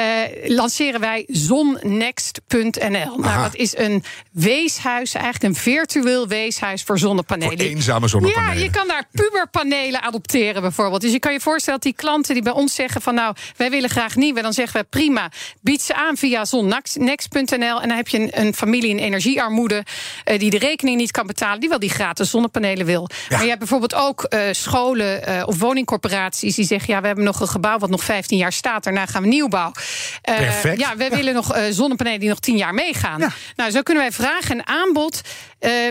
lanceren 0.55 0.99
wij 0.99 1.23
zonnext.nl. 1.27 3.17
Nou, 3.17 3.41
dat 3.41 3.55
is 3.55 3.77
een 3.77 4.03
weeshuis, 4.31 5.13
eigenlijk 5.13 5.43
een 5.43 5.61
virtueel 5.61 6.27
weeshuis 6.27 6.83
voor 6.83 6.99
zonnepanelen. 6.99 7.57
Voor 7.57 7.67
eenzame 7.67 8.07
zonnepanelen. 8.07 8.57
Ja, 8.57 8.63
je 8.63 8.69
kan 8.69 8.87
daar 8.87 9.07
puberpanelen 9.11 10.01
adopteren 10.01 10.61
bijvoorbeeld. 10.61 11.01
Dus 11.01 11.11
je 11.11 11.19
kan 11.19 11.33
je 11.33 11.39
voorstellen 11.39 11.79
dat 11.81 11.91
die 11.91 12.01
klanten 12.01 12.33
die 12.33 12.43
bij 12.43 12.53
ons 12.53 12.75
zeggen 12.75 13.01
van... 13.01 13.15
nou, 13.15 13.35
wij 13.55 13.69
willen 13.69 13.89
graag 13.89 14.15
nieuwe, 14.15 14.41
dan 14.41 14.53
zeggen 14.53 14.79
we 14.79 14.87
prima. 14.89 15.31
Bied 15.61 15.81
ze 15.81 15.93
aan 15.93 16.17
via 16.17 16.45
zonnext.nl 16.45 17.81
en 17.81 17.87
dan 17.87 17.97
heb 17.97 18.07
je 18.07 18.19
een, 18.19 18.45
een 18.45 18.53
familie 18.53 18.89
in 18.89 18.99
energiearmoede... 18.99 19.83
Uh, 20.25 20.39
die 20.39 20.49
de 20.49 20.57
rekening 20.57 20.97
niet 20.97 21.11
kan 21.11 21.27
betalen, 21.27 21.59
die 21.59 21.69
wel 21.69 21.79
die 21.79 21.89
gratis 21.89 22.29
zonnepanelen 22.35 22.85
wil. 22.85 23.09
Maar 23.29 23.41
je 23.41 23.47
hebt 23.47 23.59
bijvoorbeeld 23.59 23.93
ook 23.93 24.25
uh, 24.29 24.39
scholen 24.51 25.29
uh, 25.29 25.43
of 25.45 25.59
woningcorporaties 25.59 26.55
die 26.55 26.65
zeggen: 26.65 26.93
ja, 26.93 27.01
we 27.01 27.07
hebben 27.07 27.25
nog 27.25 27.39
een 27.39 27.47
gebouw 27.47 27.77
wat 27.77 27.89
nog 27.89 28.03
15 28.03 28.37
jaar 28.37 28.53
staat, 28.53 28.83
daarna 28.83 29.05
gaan 29.05 29.21
we 29.21 29.27
nieuwbouw. 29.27 29.71
Uh, 30.29 30.35
Perfect. 30.35 30.79
Ja, 30.79 30.95
we 30.95 31.09
willen 31.09 31.33
nog 31.33 31.57
zonnepanelen 31.69 32.19
die 32.19 32.29
nog 32.29 32.39
10 32.39 32.57
jaar 32.57 32.73
meegaan. 32.73 33.19
Ja. 33.19 33.31
Nou, 33.55 33.71
zo 33.71 33.81
kunnen 33.81 34.03
wij 34.03 34.11
vraag 34.11 34.49
en 34.49 34.67
aanbod 34.67 35.21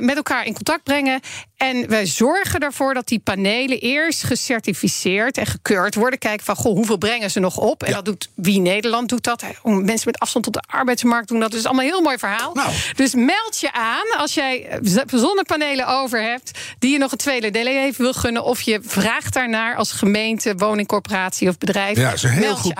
met 0.01 0.17
elkaar 0.17 0.47
in 0.47 0.55
contact 0.55 0.83
brengen. 0.83 1.21
En 1.57 1.89
wij 1.89 2.07
zorgen 2.07 2.61
ervoor 2.61 2.95
dat 2.95 3.09
die 3.09 3.19
panelen 3.19 3.79
eerst 3.79 4.23
gecertificeerd 4.23 5.39
en 5.39 5.47
gekeurd 5.47 5.95
worden. 5.95 6.19
Kijken 6.19 6.45
van 6.45 6.57
goh, 6.57 6.75
hoeveel 6.75 6.97
brengen 6.97 7.31
ze 7.31 7.41
nog 7.41 7.57
op? 7.57 7.83
En 7.83 7.93
dat 7.93 8.05
doet 8.05 8.29
wie 8.35 8.61
Nederland 8.61 9.09
doet 9.09 9.25
dat. 9.25 9.43
Mensen 9.63 10.11
met 10.11 10.19
afstand 10.19 10.45
tot 10.45 10.55
de 10.55 10.63
arbeidsmarkt 10.67 11.29
doen 11.29 11.41
dat. 11.41 11.51
Dat 11.51 11.61
is 11.61 11.67
allemaal 11.67 11.85
een 11.85 11.91
heel 11.91 12.03
mooi 12.03 12.19
verhaal. 12.19 12.55
Nou. 12.55 12.71
Dus 12.97 13.15
meld 13.15 13.61
je 13.61 13.73
aan 13.73 14.19
als 14.19 14.35
jij 14.35 14.81
zonnepanelen 15.07 15.89
over 15.89 16.23
hebt 16.23 16.59
die 16.79 16.91
je 16.91 16.99
nog 16.99 17.13
een 17.13 17.19
tweede 17.19 17.51
deel 17.51 17.93
wil 17.97 18.13
gunnen. 18.13 18.45
Of 18.45 18.61
je 18.61 18.81
vraagt 18.83 19.35
daarnaar 19.35 19.77
als 19.77 19.93
gemeente, 19.93 20.55
woningcorporatie 20.57 21.49
of 21.49 21.59
bedrijf. 21.59 21.97
Ja, 21.97 22.05
dat 22.05 22.15
is 22.15 22.23
een 22.23 22.31
heel 22.31 22.57
goed, 22.57 22.75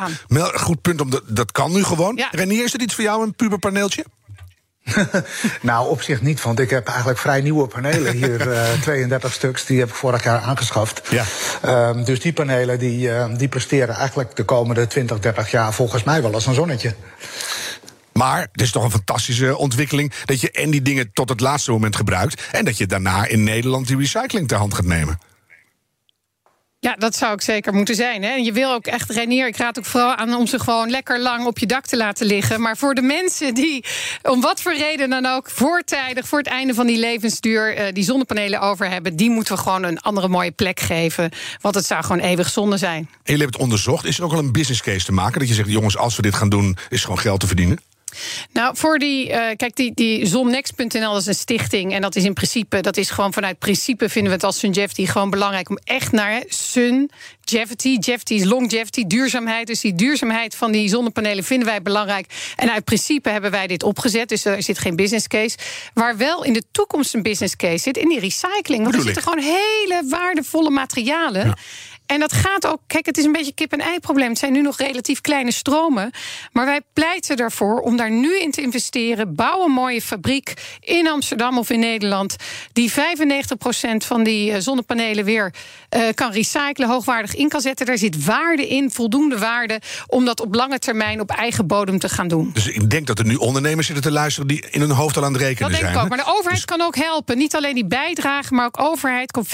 goed 0.55 0.81
punt. 0.81 1.01
Om 1.01 1.11
dat 1.27 1.53
kan 1.53 1.73
nu 1.73 1.85
gewoon. 1.85 2.17
Ja. 2.17 2.29
Renier, 2.31 2.65
is 2.65 2.75
er 2.75 2.81
iets 2.81 2.95
voor 2.95 3.05
jou, 3.05 3.23
een 3.23 3.35
puberpaneeltje? 3.35 4.05
nou, 5.61 5.89
op 5.89 6.03
zich 6.03 6.23
niet, 6.23 6.43
want 6.43 6.61
ik 6.61 6.71
heb 6.71 6.87
eigenlijk 6.87 7.19
vrij 7.19 7.41
nieuwe 7.41 7.67
panelen 7.67 8.13
hier, 8.13 8.49
uh, 8.53 8.81
32 8.81 9.33
stuks, 9.33 9.67
die 9.67 9.79
heb 9.79 9.89
ik 9.89 9.95
vorig 9.95 10.25
jaar 10.25 10.41
aangeschaft. 10.41 11.03
Ja. 11.11 11.25
Um, 11.89 12.05
dus 12.05 12.21
die 12.21 12.33
panelen 12.33 12.79
die, 12.79 13.09
uh, 13.09 13.27
die 13.37 13.49
presteren 13.49 13.95
eigenlijk 13.95 14.37
de 14.37 14.45
komende 14.45 14.87
20, 14.87 15.19
30 15.19 15.51
jaar 15.51 15.73
volgens 15.73 16.03
mij 16.03 16.23
wel 16.23 16.35
als 16.35 16.47
een 16.47 16.55
zonnetje. 16.55 16.95
Maar 18.13 18.41
het 18.53 18.61
is 18.61 18.71
toch 18.71 18.85
een 18.85 18.91
fantastische 18.91 19.57
ontwikkeling 19.57 20.13
dat 20.25 20.41
je 20.41 20.51
en 20.51 20.71
die 20.71 20.83
dingen 20.83 21.11
tot 21.13 21.29
het 21.29 21.41
laatste 21.41 21.71
moment 21.71 21.97
gebruikt. 21.97 22.43
En 22.53 22.65
dat 22.65 22.79
je 22.79 22.87
daarna 22.87 23.27
in 23.27 23.45
Nederland 23.45 23.87
die 23.87 23.97
recycling 23.97 24.49
ter 24.49 24.59
hand 24.59 24.75
gaat 24.75 24.85
nemen. 24.85 25.19
Ja, 26.85 26.95
dat 26.99 27.17
zou 27.17 27.33
ik 27.33 27.41
zeker 27.41 27.75
moeten 27.75 27.95
zijn. 27.95 28.23
Hè. 28.23 28.35
je 28.35 28.53
wil 28.53 28.73
ook 28.73 28.87
echt 28.87 29.11
Renier. 29.11 29.47
Ik 29.47 29.57
raad 29.57 29.79
ook 29.79 29.85
vooral 29.85 30.15
aan 30.15 30.35
om 30.35 30.47
ze 30.47 30.59
gewoon 30.59 30.91
lekker 30.91 31.21
lang 31.21 31.47
op 31.47 31.59
je 31.59 31.67
dak 31.67 31.87
te 31.87 31.97
laten 31.97 32.27
liggen. 32.27 32.61
Maar 32.61 32.77
voor 32.77 32.95
de 32.95 33.03
mensen 33.03 33.55
die 33.55 33.85
om 34.23 34.41
wat 34.41 34.61
voor 34.61 34.77
reden 34.77 35.11
dan 35.11 35.27
ook 35.27 35.51
voortijdig, 35.51 36.29
voor 36.29 36.39
het 36.39 36.47
einde 36.47 36.75
van 36.75 36.87
die 36.87 36.99
levensduur, 36.99 37.79
uh, 37.79 37.93
die 37.93 38.05
zonnepanelen 38.05 38.61
over 38.61 38.91
hebben, 38.91 39.17
die 39.17 39.31
moeten 39.31 39.55
we 39.55 39.61
gewoon 39.61 39.83
een 39.83 40.01
andere 40.01 40.29
mooie 40.29 40.51
plek 40.51 40.81
geven. 40.81 41.31
Want 41.61 41.75
het 41.75 41.87
zou 41.87 42.05
gewoon 42.05 42.21
eeuwig 42.21 42.51
zonde 42.51 42.77
zijn. 42.77 42.99
En 42.99 43.09
jullie 43.23 43.41
hebben 43.41 43.47
het 43.47 43.57
onderzocht. 43.57 44.05
Is 44.05 44.19
er 44.19 44.25
ook 44.25 44.33
al 44.33 44.39
een 44.39 44.53
business 44.53 44.83
case 44.83 45.05
te 45.05 45.13
maken? 45.13 45.39
Dat 45.39 45.49
je 45.49 45.55
zegt, 45.55 45.69
jongens, 45.69 45.97
als 45.97 46.17
we 46.17 46.23
dit 46.23 46.35
gaan 46.35 46.49
doen, 46.49 46.77
is 46.89 47.03
gewoon 47.03 47.19
geld 47.19 47.41
te 47.41 47.47
verdienen? 47.47 47.79
Nou, 48.53 48.77
voor 48.77 48.99
die, 48.99 49.29
uh, 49.29 49.35
kijk, 49.57 49.77
die, 49.77 49.93
die 49.95 50.27
zonnext.nl 50.27 51.17
is 51.17 51.27
een 51.27 51.35
stichting. 51.35 51.93
En 51.93 52.01
dat 52.01 52.17
is 52.17 52.25
in 52.25 52.33
principe, 52.33 52.81
dat 52.81 52.97
is 52.97 53.11
gewoon 53.11 53.33
vanuit 53.33 53.59
principe 53.59 54.09
vinden 54.09 54.31
we 54.31 54.37
het 54.37 54.45
als 54.45 54.59
Sunjevity 54.59 55.07
gewoon 55.07 55.31
belangrijk 55.31 55.71
om 55.71 55.79
echt 55.85 56.13
naar 56.13 56.43
Sun, 56.49 57.11
Jevity, 57.45 57.97
Jevity 58.01 58.35
is 58.35 58.45
longevity, 58.45 59.07
duurzaamheid. 59.07 59.67
Dus 59.67 59.81
die 59.81 59.95
duurzaamheid 59.95 60.55
van 60.55 60.73
die 60.73 60.89
zonnepanelen 60.89 61.45
vinden 61.45 61.69
wij 61.69 61.83
belangrijk. 61.83 62.27
En 62.57 62.73
uit 62.73 62.85
principe 62.85 63.31
hebben 63.31 63.51
wij 63.51 63.67
dit 63.67 63.83
opgezet. 63.83 64.29
Dus 64.29 64.45
er 64.45 64.63
zit 64.63 64.79
geen 64.79 64.97
business 64.97 65.27
case. 65.27 65.57
Waar 65.95 66.17
wel 66.17 66.45
in 66.45 66.53
de 66.53 66.63
toekomst 66.71 67.15
een 67.15 67.23
business 67.23 67.57
case 67.57 67.79
zit, 67.79 67.97
in 67.97 68.09
die 68.09 68.21
recycling. 68.21 68.83
Want 68.83 68.95
er 68.95 69.03
zitten 69.03 69.23
gewoon 69.23 69.39
hele 69.39 70.03
waardevolle 70.09 70.71
materialen. 70.71 71.55
En 72.07 72.21
dat 72.21 72.33
gaat 72.33 72.67
ook, 72.67 72.81
kijk, 72.87 73.07
het 73.07 73.19
is 73.19 73.25
een 73.25 73.33
beetje 73.33 73.55
kip-en-ei 73.55 74.01
probleem. 74.01 74.29
Het 74.29 74.39
zijn 74.39 74.53
nu 74.53 74.63
nog 74.63 74.77
relatief 74.77 75.21
kleine 75.21 75.53
stromen. 75.53 76.11
Maar 76.53 76.67
wij 76.67 76.81
pleiten 76.93 77.37
ervoor 77.37 77.81
om 77.81 77.97
daar 77.97 78.11
nu 78.11 78.39
in 78.39 78.51
te 78.51 78.61
investeren. 78.61 79.35
Bouw 79.35 79.65
een 79.65 79.71
mooie 79.71 80.03
fabriek 80.03 80.53
in 80.81 81.09
Amsterdam 81.09 81.59
of 81.59 81.71
in 81.71 81.81
Nederland. 81.81 82.37
Die 82.73 82.93
95% 82.93 82.95
van 83.97 84.25
die 84.25 84.53
eh, 84.53 84.61
zonnepanelen 84.61 85.25
weer 85.25 85.55
uh, 85.97 86.03
kan 86.15 86.33
recyclen, 86.33 86.89
hoogwaardig 86.89 87.35
in 87.35 87.49
kan 87.49 87.61
zetten. 87.61 87.87
Daar 87.87 87.99
zit 87.99 88.25
waarde 88.25 88.69
in, 88.69 88.91
voldoende 88.91 89.39
waarde, 89.39 89.81
om 90.07 90.25
dat 90.25 90.41
op 90.41 90.55
lange 90.55 90.79
termijn 90.79 91.21
op 91.21 91.31
eigen 91.31 91.67
bodem 91.67 91.99
te 91.99 92.09
gaan 92.09 92.29
doen. 92.29 92.51
Dus 92.53 92.67
ik 92.67 92.91
denk 92.91 93.07
dat 93.07 93.19
er 93.19 93.27
nu 93.27 93.35
ondernemers 93.35 93.87
zitten 93.87 94.05
te 94.05 94.11
luisteren 94.11 94.49
die 94.49 94.65
in 94.71 94.81
hun 94.81 94.91
hoofd 94.91 95.17
al 95.17 95.25
aan 95.25 95.33
het 95.33 95.43
rekenen 95.43 95.71
dat 95.71 95.81
zijn. 95.81 95.93
denk 95.93 95.97
ik 95.97 96.03
ook. 96.03 96.17
Maar 96.17 96.27
de 96.27 96.33
overheid 96.33 96.55
dus... 96.55 96.65
kan 96.65 96.81
ook 96.81 96.97
helpen. 96.97 97.39
Niet 97.39 97.57
alleen 97.57 97.75
die 97.75 97.87
bijdrage, 97.87 98.55
maar 98.55 98.67
ook 98.67 98.81
overheid. 98.81 99.31
Komt 99.31 99.49
15% 99.49 99.51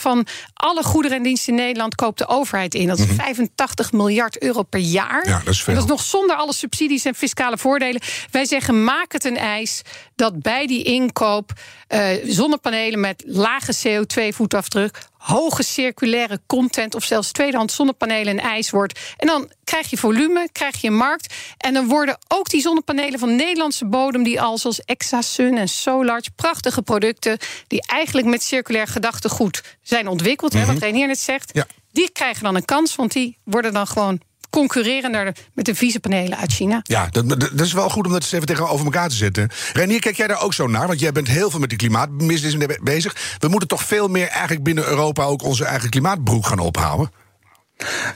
van 0.00 0.26
alle 0.54 0.82
goederen 0.82 1.16
en 1.16 1.22
diensten 1.22 1.37
in 1.46 1.54
Nederland 1.54 1.94
koopt 1.94 2.18
de 2.18 2.26
overheid 2.26 2.74
in. 2.74 2.86
Dat 2.86 2.98
is 2.98 3.06
85 3.16 3.86
mhm. 3.86 3.96
miljard 3.96 4.42
euro 4.42 4.62
per 4.62 4.80
jaar. 4.80 5.28
Ja, 5.28 5.38
dat 5.38 5.54
is 5.54 5.62
veel. 5.62 5.74
En 5.74 5.80
dat 5.80 5.88
is 5.88 5.96
nog 5.96 6.02
zonder 6.02 6.36
alle 6.36 6.52
subsidies 6.52 7.04
en 7.04 7.14
fiscale 7.14 7.58
voordelen. 7.58 8.00
Wij 8.30 8.44
zeggen: 8.44 8.84
maak 8.84 9.12
het 9.12 9.24
een 9.24 9.36
eis 9.36 9.82
dat 10.18 10.42
bij 10.42 10.66
die 10.66 10.82
inkoop 10.82 11.52
uh, 11.88 12.08
zonnepanelen 12.24 13.00
met 13.00 13.22
lage 13.26 13.74
CO2-voetafdruk 13.76 14.98
hoge 15.18 15.62
circulaire 15.62 16.40
content 16.46 16.94
of 16.94 17.04
zelfs 17.04 17.32
tweedehands 17.32 17.74
zonnepanelen 17.74 18.38
en 18.38 18.44
ijs 18.44 18.70
wordt. 18.70 19.00
En 19.16 19.26
dan 19.26 19.50
krijg 19.64 19.90
je 19.90 19.96
volume, 19.96 20.48
krijg 20.52 20.80
je 20.80 20.90
markt. 20.90 21.34
En 21.58 21.74
dan 21.74 21.88
worden 21.88 22.18
ook 22.28 22.50
die 22.50 22.60
zonnepanelen 22.60 23.18
van 23.18 23.36
Nederlandse 23.36 23.86
bodem, 23.86 24.22
die 24.22 24.40
al 24.40 24.58
zoals 24.58 24.80
Exasun 24.80 25.56
en 25.56 25.68
Solarge, 25.68 26.30
prachtige 26.36 26.82
producten, 26.82 27.38
die 27.66 27.86
eigenlijk 27.86 28.26
met 28.26 28.42
circulair 28.42 28.86
gedachtegoed 28.86 29.62
zijn 29.82 30.08
ontwikkeld, 30.08 30.52
mm 30.52 30.58
-hmm. 30.58 30.68
hè, 30.68 30.74
wat 30.74 30.82
mhm. 30.82 30.92
Renier 30.92 31.06
net 31.06 31.18
zegt. 31.18 31.50
Ja. 31.52 31.66
Die 31.92 32.10
krijgen 32.10 32.42
dan 32.42 32.54
een 32.54 32.64
kans, 32.64 32.94
want 32.94 33.12
die 33.12 33.38
worden 33.44 33.72
dan 33.72 33.86
gewoon 33.86 34.20
concurreren 34.50 35.34
met 35.54 35.64
de 35.64 35.74
vieze 35.74 36.00
panelen 36.00 36.38
uit 36.38 36.52
China. 36.52 36.80
Ja, 36.82 37.08
dat, 37.10 37.28
dat, 37.28 37.60
is 37.60 37.72
wel 37.72 37.90
goed 37.90 38.06
om 38.06 38.12
dat 38.12 38.22
eens 38.22 38.32
even 38.32 38.46
tegenover 38.46 38.84
elkaar 38.84 39.08
te 39.08 39.14
zetten. 39.14 39.50
Renier, 39.72 40.00
kijk 40.00 40.16
jij 40.16 40.26
daar 40.26 40.42
ook 40.42 40.54
zo 40.54 40.66
naar? 40.66 40.86
Want 40.86 41.00
jij 41.00 41.12
bent 41.12 41.28
heel 41.28 41.50
veel 41.50 41.60
met 41.60 41.68
die 41.68 41.78
klimaatbusiness 41.78 42.78
bezig. 42.82 43.36
We 43.38 43.48
moeten 43.48 43.68
toch 43.68 43.82
veel 43.82 44.08
meer 44.08 44.28
eigenlijk 44.28 44.62
binnen 44.62 44.86
Europa 44.86 45.24
ook 45.24 45.42
onze 45.42 45.64
eigen 45.64 45.90
klimaatbroek 45.90 46.46
gaan 46.46 46.58
ophouden? 46.58 47.10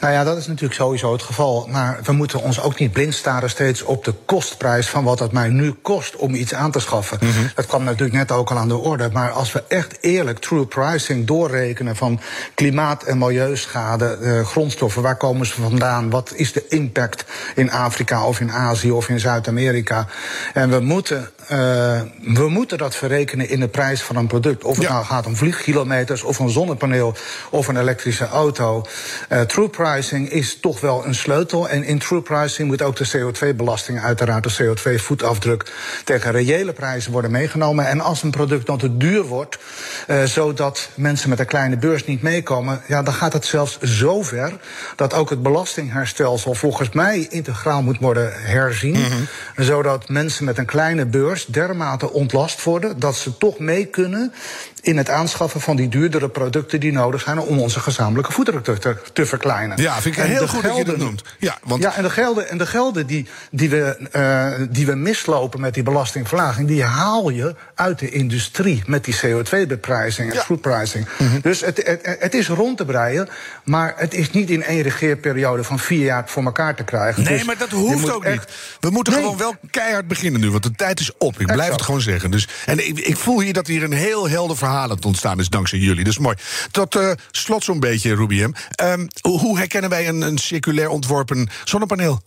Nou 0.00 0.12
ja, 0.12 0.24
dat 0.24 0.36
is 0.36 0.46
natuurlijk 0.46 0.74
sowieso 0.74 1.12
het 1.12 1.22
geval. 1.22 1.66
Maar 1.70 1.98
we 2.04 2.12
moeten 2.12 2.42
ons 2.42 2.60
ook 2.60 2.78
niet 2.78 2.92
blind 2.92 3.14
staren 3.14 3.50
steeds 3.50 3.82
op 3.82 4.04
de 4.04 4.14
kostprijs 4.26 4.88
van 4.88 5.04
wat 5.04 5.18
het 5.18 5.32
mij 5.32 5.48
nu 5.48 5.72
kost 5.72 6.16
om 6.16 6.34
iets 6.34 6.54
aan 6.54 6.70
te 6.70 6.80
schaffen. 6.80 7.18
Mm 7.20 7.30
-hmm. 7.30 7.50
Dat 7.54 7.66
kwam 7.66 7.84
natuurlijk 7.84 8.12
net 8.12 8.32
ook 8.32 8.50
al 8.50 8.56
aan 8.58 8.68
de 8.68 8.76
orde. 8.76 9.08
Maar 9.12 9.30
als 9.30 9.52
we 9.52 9.64
echt 9.68 9.98
eerlijk 10.00 10.38
true 10.38 10.66
pricing 10.66 11.26
doorrekenen 11.26 11.96
van 11.96 12.20
klimaat- 12.54 13.02
en 13.02 13.18
milieuschade, 13.18 14.16
eh, 14.16 14.46
grondstoffen, 14.46 15.02
waar 15.02 15.16
komen 15.16 15.46
ze 15.46 15.60
vandaan? 15.60 16.10
Wat 16.10 16.32
is 16.34 16.52
de 16.52 16.64
impact 16.68 17.24
in 17.54 17.70
Afrika 17.70 18.26
of 18.26 18.40
in 18.40 18.52
Azië 18.52 18.90
of 18.90 19.08
in 19.08 19.20
Zuid-Amerika? 19.20 20.06
En 20.54 20.70
we 20.70 20.80
moeten 20.80 21.30
uh, 21.42 22.00
we 22.34 22.48
moeten 22.48 22.78
dat 22.78 22.96
verrekenen 22.96 23.48
in 23.48 23.60
de 23.60 23.68
prijs 23.68 24.02
van 24.02 24.16
een 24.16 24.26
product. 24.26 24.64
Of 24.64 24.76
het 24.76 24.84
ja. 24.84 24.92
nou 24.92 25.04
gaat 25.04 25.26
om 25.26 25.36
vliegkilometers, 25.36 26.22
of 26.22 26.38
een 26.38 26.50
zonnepaneel, 26.50 27.14
of 27.50 27.68
een 27.68 27.76
elektrische 27.76 28.26
auto. 28.26 28.86
Uh, 29.28 29.40
true 29.40 29.68
pricing 29.68 30.30
is 30.30 30.60
toch 30.60 30.80
wel 30.80 31.06
een 31.06 31.14
sleutel. 31.14 31.68
En 31.68 31.84
in 31.84 31.98
true 31.98 32.20
pricing 32.20 32.68
moet 32.68 32.82
ook 32.82 32.96
de 32.96 33.08
CO2-belasting, 33.08 34.02
uiteraard 34.02 34.56
de 34.56 34.64
CO2-voetafdruk, 34.64 35.72
tegen 36.04 36.30
reële 36.32 36.72
prijzen 36.72 37.12
worden 37.12 37.30
meegenomen. 37.30 37.86
En 37.86 38.00
als 38.00 38.22
een 38.22 38.30
product 38.30 38.66
dan 38.66 38.78
te 38.78 38.96
duur 38.96 39.22
wordt, 39.22 39.58
uh, 40.08 40.22
zodat 40.24 40.88
mensen 40.94 41.28
met 41.28 41.38
een 41.38 41.46
kleine 41.46 41.76
beurs 41.76 42.04
niet 42.04 42.22
meekomen, 42.22 42.82
ja, 42.86 43.02
dan 43.02 43.14
gaat 43.14 43.32
het 43.32 43.44
zelfs 43.44 43.80
zo 43.80 44.22
ver 44.22 44.52
dat 44.96 45.14
ook 45.14 45.30
het 45.30 45.42
belastingherstelsel 45.42 46.54
volgens 46.54 46.90
mij 46.90 47.26
integraal 47.30 47.82
moet 47.82 47.98
worden 47.98 48.32
herzien. 48.34 48.96
Mm 48.96 49.04
-hmm. 49.04 49.64
Zodat 49.64 50.08
mensen 50.08 50.44
met 50.44 50.58
een 50.58 50.66
kleine 50.66 51.06
beurs 51.06 51.31
dermate 51.46 52.12
ontlast 52.12 52.64
worden 52.64 52.98
dat 52.98 53.16
ze 53.16 53.38
toch 53.38 53.58
mee 53.58 53.86
kunnen 53.86 54.32
in 54.82 54.96
het 54.96 55.10
aanschaffen 55.10 55.60
van 55.60 55.76
die 55.76 55.88
duurdere 55.88 56.28
producten 56.28 56.80
die 56.80 56.92
nodig 56.92 57.20
zijn 57.20 57.38
om 57.38 57.58
onze 57.58 57.80
gezamenlijke 57.80 58.32
voetdruk 58.32 58.64
te, 58.64 58.96
te 59.12 59.26
verkleinen. 59.26 59.82
Ja, 59.82 60.00
vind 60.00 60.16
ik 60.16 60.22
heel 60.22 60.48
goed 60.48 60.60
gelden, 60.60 60.76
dat 60.76 60.76
je 60.76 60.84
dat 60.84 60.96
noemt. 60.96 61.24
Ja, 61.38 61.58
want... 61.62 61.82
ja 61.82 61.96
en 61.96 62.02
de 62.02 62.10
gelden, 62.10 62.48
en 62.48 62.58
de 62.58 62.66
gelden 62.66 63.06
die, 63.06 63.28
die, 63.50 63.70
we, 63.70 64.08
uh, 64.60 64.66
die 64.70 64.86
we 64.86 64.94
mislopen 64.94 65.60
met 65.60 65.74
die 65.74 65.82
belastingverlaging, 65.82 66.68
die 66.68 66.82
haal 66.82 67.30
je 67.30 67.54
uit 67.74 67.98
de 67.98 68.10
industrie 68.10 68.82
met 68.86 69.04
die 69.04 69.14
CO2-beprijzing 69.14 70.28
en 70.28 70.34
ja. 70.34 70.42
foodpricing. 70.42 71.08
Mm 71.18 71.28
-hmm. 71.28 71.40
Dus 71.40 71.60
het, 71.60 71.86
het, 71.86 72.16
het, 72.18 72.34
is 72.34 72.48
rond 72.48 72.76
te 72.76 72.84
breien, 72.84 73.28
maar 73.64 73.94
het 73.96 74.14
is 74.14 74.30
niet 74.30 74.50
in 74.50 74.62
één 74.62 74.82
regeerperiode 74.82 75.64
van 75.64 75.78
vier 75.78 76.04
jaar 76.04 76.22
voor 76.26 76.44
elkaar 76.44 76.74
te 76.74 76.84
krijgen. 76.84 77.22
Nee, 77.22 77.36
dus 77.36 77.46
maar 77.46 77.58
dat 77.58 77.70
hoeft 77.70 78.10
ook 78.10 78.24
echt... 78.24 78.46
niet. 78.46 78.56
We 78.80 78.90
moeten 78.90 79.12
nee. 79.12 79.22
gewoon 79.22 79.38
wel 79.38 79.54
keihard 79.70 80.08
beginnen 80.08 80.40
nu, 80.40 80.50
want 80.50 80.62
de 80.62 80.72
tijd 80.72 81.00
is 81.00 81.16
op. 81.18 81.40
Ik 81.40 81.46
blijf 81.46 81.72
het 81.72 81.82
gewoon 81.82 82.00
zeggen. 82.00 82.30
Dus, 82.30 82.48
en 82.66 82.88
ik, 82.88 82.98
ik 82.98 83.16
voel 83.16 83.40
hier 83.40 83.52
dat 83.52 83.66
hier 83.66 83.82
een 83.82 83.92
heel 83.92 84.28
helder 84.28 84.56
verhaal 84.56 84.71
aan 84.76 84.90
het 84.90 85.04
ontstaan 85.04 85.38
is 85.38 85.48
dankzij 85.48 85.78
jullie. 85.78 86.04
Dat 86.04 86.12
is 86.12 86.18
mooi. 86.18 86.36
Tot 86.70 86.94
uh, 86.94 87.12
slot 87.30 87.64
zo'n 87.64 87.80
beetje, 87.80 88.14
Rubiem. 88.14 88.54
Um, 88.82 89.08
hoe 89.20 89.58
herkennen 89.58 89.90
wij 89.90 90.08
een, 90.08 90.20
een 90.20 90.38
circulair 90.38 90.88
ontworpen 90.88 91.48
zonnepaneel? 91.64 92.20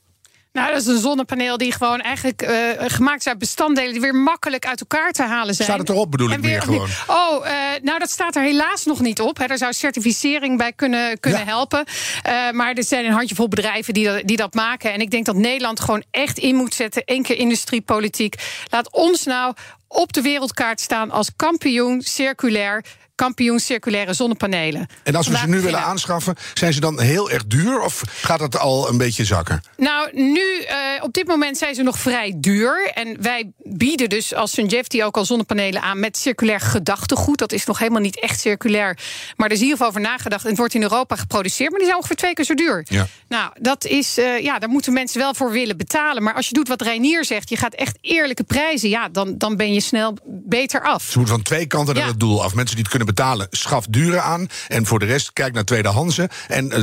Nou, 0.56 0.72
dat 0.72 0.82
is 0.82 0.88
een 0.88 1.00
zonnepaneel 1.00 1.58
die 1.58 1.72
gewoon 1.72 2.02
eigenlijk 2.02 2.42
uh, 2.42 2.50
gemaakt 2.78 3.20
is 3.20 3.28
uit 3.28 3.38
bestanddelen 3.38 3.92
die 3.92 4.02
weer 4.02 4.16
makkelijk 4.16 4.66
uit 4.66 4.80
elkaar 4.80 5.12
te 5.12 5.24
halen 5.24 5.56
zijn. 5.56 5.68
Staat 5.68 5.80
het 5.80 5.90
erop, 5.90 6.12
bedoel 6.12 6.32
ik 6.32 6.42
meer 6.42 6.62
gewoon? 6.62 6.90
Oh, 7.08 7.46
uh, 7.46 7.52
nou, 7.82 8.00
dat 8.00 8.10
staat 8.10 8.36
er 8.36 8.42
helaas 8.42 8.86
nog 8.86 9.00
niet 9.00 9.22
op. 9.22 9.38
Hè. 9.38 9.48
Daar 9.48 9.58
zou 9.58 9.74
certificering 9.74 10.58
bij 10.58 10.74
kunnen, 10.74 11.20
kunnen 11.20 11.40
ja. 11.40 11.46
helpen. 11.46 11.86
Uh, 12.28 12.52
maar 12.52 12.74
er 12.74 12.84
zijn 12.84 13.06
een 13.06 13.12
handjevol 13.12 13.48
bedrijven 13.48 13.94
die 13.94 14.06
dat, 14.06 14.22
die 14.26 14.38
dat 14.38 14.54
maken. 14.54 14.94
En 14.94 15.00
ik 15.00 15.12
denk 15.12 15.26
dat 15.26 15.36
Nederland 15.36 15.80
gewoon 15.80 16.04
echt 16.12 16.38
in 16.38 16.56
moet 16.56 16.74
zetten. 16.74 17.02
Eén 17.06 17.24
keer 17.24 17.38
industriepolitiek. 17.38 18.36
Laat 18.70 18.92
ons 18.92 19.24
nou 19.24 19.54
op 19.96 20.14
de 20.14 20.22
wereldkaart 20.22 20.80
staan 20.80 21.12
als 21.12 21.36
kampioen 21.36 22.02
circulair 22.02 22.86
kampioen 23.16 23.60
circulaire 23.60 24.14
zonnepanelen. 24.14 24.88
En 25.04 25.16
als 25.16 25.28
we 25.28 25.38
ze 25.38 25.48
nu 25.48 25.62
willen 25.62 25.84
aanschaffen, 25.84 26.36
zijn 26.54 26.74
ze 26.74 26.80
dan 26.80 27.02
heel 27.02 27.32
erg 27.32 27.46
duur 27.46 27.82
of 27.82 28.02
gaat 28.22 28.40
het 28.40 28.58
al 28.58 28.90
een 28.90 28.98
beetje 28.98 29.26
zakken? 29.26 29.62
Nou, 29.78 30.10
nu 30.14 30.42
uh, 30.42 30.68
op 31.02 31.14
dit 31.14 31.28
moment 31.28 31.58
zijn 31.58 31.76
ze 31.76 31.84
nog 31.84 32.00
vrij 32.00 32.34
duur. 32.38 32.92
En 32.94 33.22
wij 33.22 33.52
bieden 33.64 34.10
dus 34.10 34.34
als 34.34 34.52
Sunjefti 34.52 35.04
ook 35.04 35.18
al 35.18 35.26
zonnepanelen 35.26 35.82
aan 35.82 36.00
met 36.00 36.18
circulair 36.18 36.60
gedachtegoed. 36.60 37.38
Dat 37.38 37.52
is 37.52 37.66
nog 37.66 37.80
helemaal 37.80 38.02
niet 38.02 38.20
echt 38.20 38.40
circulair. 38.40 38.98
Maar 39.36 39.48
er 39.48 39.54
is 39.54 39.60
in 39.60 39.64
ieder 39.64 39.78
geval 39.78 39.88
over 39.88 40.02
nagedacht. 40.02 40.44
En 40.44 40.50
het 40.50 40.58
wordt 40.58 40.74
in 40.74 40.82
Europa 40.82 41.16
geproduceerd, 41.16 41.70
maar 41.70 41.80
die 41.80 41.88
zijn 41.88 42.00
ongeveer 42.00 42.18
twee 42.18 42.34
keer 42.34 42.46
zo 42.46 42.54
duur. 42.54 42.86
Ja. 42.90 43.08
Nou, 43.28 43.52
dat 43.60 43.86
is, 43.86 44.18
uh, 44.18 44.40
ja, 44.40 44.60
daar 44.60 44.70
moeten 44.70 44.94
mensen 44.94 45.20
wel 45.20 45.34
voor 45.34 45.52
willen 45.52 45.78
betalen. 45.78 46.24
Maar 46.24 46.34
als 46.34 46.48
je 46.48 46.54
doet 46.54 46.68
wat 46.68 46.82
Reinier 46.82 47.26
zegt, 47.26 47.50
je 47.50 47.58
gaat 47.58 47.74
echt 47.74 47.98
eerlijke 48.02 48.44
prijzen, 48.44 48.90
ja, 48.90 49.10
dan, 49.10 49.38
dan 49.38 49.56
ben 49.56 49.74
je 49.74 49.80
snel 49.80 50.18
beter 50.26 50.82
af. 50.82 51.04
Ze 51.04 51.18
moeten 51.18 51.36
van 51.36 51.44
twee 51.44 51.66
kanten 51.66 51.96
naar 51.96 52.08
het 52.08 52.20
doel 52.20 52.44
af. 52.44 52.54
Mensen 52.54 52.76
die 52.76 52.84
het 52.84 52.88
kunnen 52.88 53.05
betalen, 53.06 53.48
schaf 53.52 53.86
duren 53.86 54.24
aan. 54.24 54.48
En 54.68 54.86
voor 54.86 55.00
de 55.00 55.06
rest, 55.06 55.34
kijk 55.34 55.54
naar 55.54 55.64
tweedehandse. 55.64 56.30
En, 56.48 56.66
uh, 56.66 56.78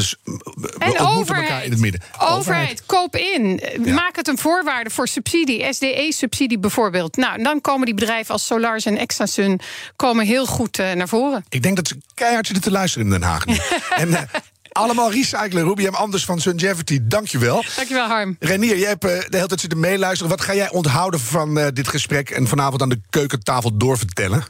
en 0.79 0.99
overheid, 0.99 1.49
elkaar 1.49 1.65
in 1.65 1.71
het 1.71 1.81
midden. 1.81 2.01
Overheid, 2.13 2.39
overheid. 2.39 2.87
koop 2.87 3.17
in. 3.17 3.61
Ja. 3.85 3.95
Maak 3.95 4.17
het 4.17 4.29
een 4.29 4.39
voorwaarde 4.39 4.91
voor 4.91 5.09
subsidie. 5.09 5.73
SDE-subsidie 5.73 6.59
bijvoorbeeld. 6.59 7.17
Nou, 7.17 7.43
dan 7.43 7.61
komen 7.61 7.87
die 7.87 7.95
bedrijven 7.95 8.33
als 8.33 8.47
Solars 8.47 8.85
en 8.85 8.99
Exasun 8.99 9.61
komen 9.97 10.27
heel 10.27 10.47
goed 10.47 10.79
uh, 10.79 10.93
naar 10.93 11.09
voren. 11.09 11.45
Ik 11.49 11.63
denk 11.63 11.77
dat 11.77 11.89
ze 11.89 11.99
keihard 12.15 12.47
zitten 12.47 12.65
te 12.65 12.71
luisteren 12.71 13.07
in 13.07 13.13
Den 13.13 13.23
Haag. 13.23 13.45
en 14.03 14.09
uh, 14.09 14.21
allemaal 14.73 15.13
recyclen. 15.13 15.65
Rubiam 15.65 15.95
Anders 15.95 16.25
van 16.25 16.41
Sungevity, 16.41 16.99
dankjewel. 17.03 17.65
Dankjewel, 17.77 18.07
Harm. 18.07 18.37
Renier, 18.39 18.79
jij 18.79 18.89
hebt 18.89 19.03
de 19.03 19.27
hele 19.31 19.47
tijd 19.47 19.61
zitten 19.61 19.81
meeluisteren. 19.81 20.31
Wat 20.31 20.41
ga 20.41 20.55
jij 20.55 20.71
onthouden 20.71 21.21
van 21.21 21.71
dit 21.75 21.89
gesprek... 21.89 22.31
en 22.31 22.49
vanavond 22.49 22.83
aan 22.83 22.89
de 22.89 23.01
keukentafel 23.11 23.77
doorvertellen? 23.77 24.45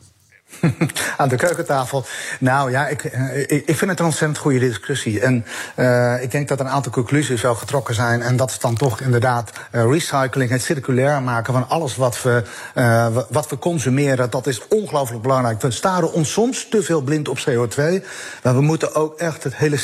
aan 1.17 1.29
de 1.29 1.37
keukentafel. 1.37 2.05
Nou 2.41 2.71
ja, 2.71 2.89
ik, 2.89 3.05
ik, 3.47 3.67
ik 3.67 3.77
vind 3.77 3.91
het 3.91 3.99
een 3.99 4.05
ontzettend 4.05 4.39
goede 4.39 4.59
discussie. 4.59 5.21
En 5.21 5.47
uh, 5.77 6.23
ik 6.23 6.31
denk 6.31 6.49
dat 6.49 6.61
een 6.61 6.69
aantal 6.69 6.93
conclusies 6.93 7.41
wel 7.41 7.55
getrokken 7.55 7.95
zijn. 7.95 8.23
En 8.23 8.37
dat 8.37 8.51
is 8.51 8.59
dan 8.59 8.75
toch 8.75 9.01
inderdaad 9.01 9.51
uh, 9.73 9.85
recycling, 9.85 10.51
het 10.51 10.63
circulair 10.63 11.23
maken 11.23 11.53
van 11.53 11.69
alles 11.69 11.97
wat 11.97 12.23
we, 12.23 12.43
uh, 12.75 13.07
wat 13.31 13.49
we 13.49 13.59
consumeren. 13.59 14.31
Dat 14.31 14.47
is 14.47 14.69
ongelooflijk 14.69 15.23
belangrijk. 15.23 15.61
We 15.61 15.71
staren 15.71 16.13
ons 16.13 16.33
soms 16.33 16.69
te 16.69 16.83
veel 16.83 17.01
blind 17.01 17.29
op 17.29 17.39
CO2. 17.39 18.05
Maar 18.43 18.55
we 18.55 18.61
moeten 18.61 18.95
ook 18.95 19.19
echt 19.19 19.45
het 19.45 19.57
hele 19.57 19.77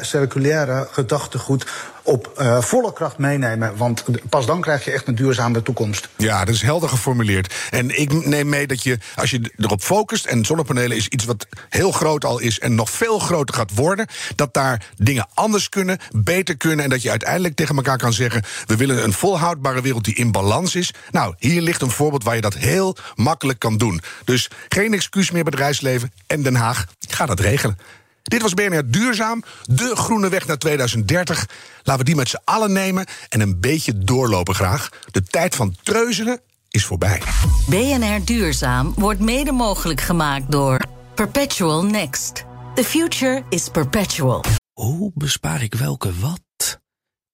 circulaire 0.00 0.88
gedachtegoed 0.90 1.66
op 2.02 2.32
uh, 2.40 2.60
volle 2.62 2.92
kracht 2.92 3.18
meenemen. 3.18 3.76
Want 3.76 4.04
pas 4.28 4.46
dan 4.46 4.60
krijg 4.60 4.84
je 4.84 4.90
echt 4.90 5.08
een 5.08 5.14
duurzame 5.14 5.62
toekomst. 5.62 6.08
Ja, 6.16 6.44
dat 6.44 6.54
is 6.54 6.62
helder 6.62 6.88
geformuleerd. 6.88 7.54
En 7.70 8.00
ik 8.00 8.26
neem 8.26 8.48
mee 8.48 8.66
dat 8.66 8.82
je, 8.82 8.98
als 9.14 9.30
je 9.30 9.52
erop 9.56 9.82
focust... 9.82 10.26
en 10.26 10.44
zonnepanelen 10.44 10.96
is 10.96 11.08
iets 11.08 11.24
wat 11.24 11.46
heel 11.68 11.92
groot 11.92 12.24
al 12.24 12.38
is... 12.38 12.58
en 12.58 12.74
nog 12.74 12.90
veel 12.90 13.18
groter 13.18 13.54
gaat 13.54 13.74
worden... 13.74 14.06
dat 14.34 14.54
daar 14.54 14.86
dingen 14.96 15.26
anders 15.34 15.68
kunnen, 15.68 15.98
beter 16.10 16.56
kunnen... 16.56 16.84
en 16.84 16.90
dat 16.90 17.02
je 17.02 17.10
uiteindelijk 17.10 17.54
tegen 17.54 17.76
elkaar 17.76 17.98
kan 17.98 18.12
zeggen... 18.12 18.42
we 18.66 18.76
willen 18.76 19.04
een 19.04 19.12
volhoudbare 19.12 19.82
wereld 19.82 20.04
die 20.04 20.14
in 20.14 20.32
balans 20.32 20.74
is. 20.74 20.94
Nou, 21.10 21.34
hier 21.38 21.62
ligt 21.62 21.82
een 21.82 21.90
voorbeeld 21.90 22.24
waar 22.24 22.34
je 22.34 22.40
dat 22.40 22.54
heel 22.54 22.96
makkelijk 23.14 23.58
kan 23.58 23.76
doen. 23.76 24.00
Dus 24.24 24.50
geen 24.68 24.94
excuus 24.94 25.30
meer 25.30 25.44
bedrijfsleven 25.44 26.12
en 26.26 26.42
Den 26.42 26.54
Haag. 26.54 26.86
Ga 27.08 27.26
dat 27.26 27.40
regelen. 27.40 27.78
Dit 28.22 28.42
was 28.42 28.54
BNR 28.54 28.90
Duurzaam, 28.90 29.42
de 29.62 29.96
groene 29.96 30.28
weg 30.28 30.46
naar 30.46 30.58
2030. 30.58 31.48
Laten 31.82 31.98
we 31.98 32.04
die 32.04 32.16
met 32.16 32.28
z'n 32.28 32.40
allen 32.44 32.72
nemen 32.72 33.06
en 33.28 33.40
een 33.40 33.60
beetje 33.60 33.98
doorlopen 33.98 34.54
graag. 34.54 34.88
De 35.10 35.22
tijd 35.22 35.54
van 35.54 35.76
treuzelen 35.82 36.40
is 36.70 36.84
voorbij. 36.84 37.22
BNR 37.68 38.24
Duurzaam 38.24 38.94
wordt 38.96 39.20
mede 39.20 39.52
mogelijk 39.52 40.00
gemaakt 40.00 40.52
door 40.52 40.80
Perpetual 41.14 41.84
Next. 41.84 42.44
The 42.74 42.84
future 42.84 43.44
is 43.48 43.68
perpetual. 43.68 44.44
Hoe 44.72 45.10
bespaar 45.14 45.62
ik 45.62 45.74
welke 45.74 46.18
wat 46.18 46.80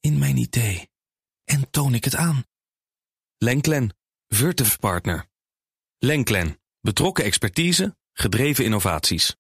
in 0.01 0.19
mijn 0.19 0.37
idee? 0.37 0.89
En 1.45 1.71
toon 1.71 1.95
ik 1.95 2.05
het 2.05 2.17
aan? 2.17 2.45
Lenklen, 3.39 3.97
Virtuf 4.29 4.79
Partner. 4.79 5.27
Lenklen, 5.99 6.61
betrokken 6.81 7.25
expertise, 7.25 7.97
gedreven 8.13 8.65
innovaties. 8.65 9.37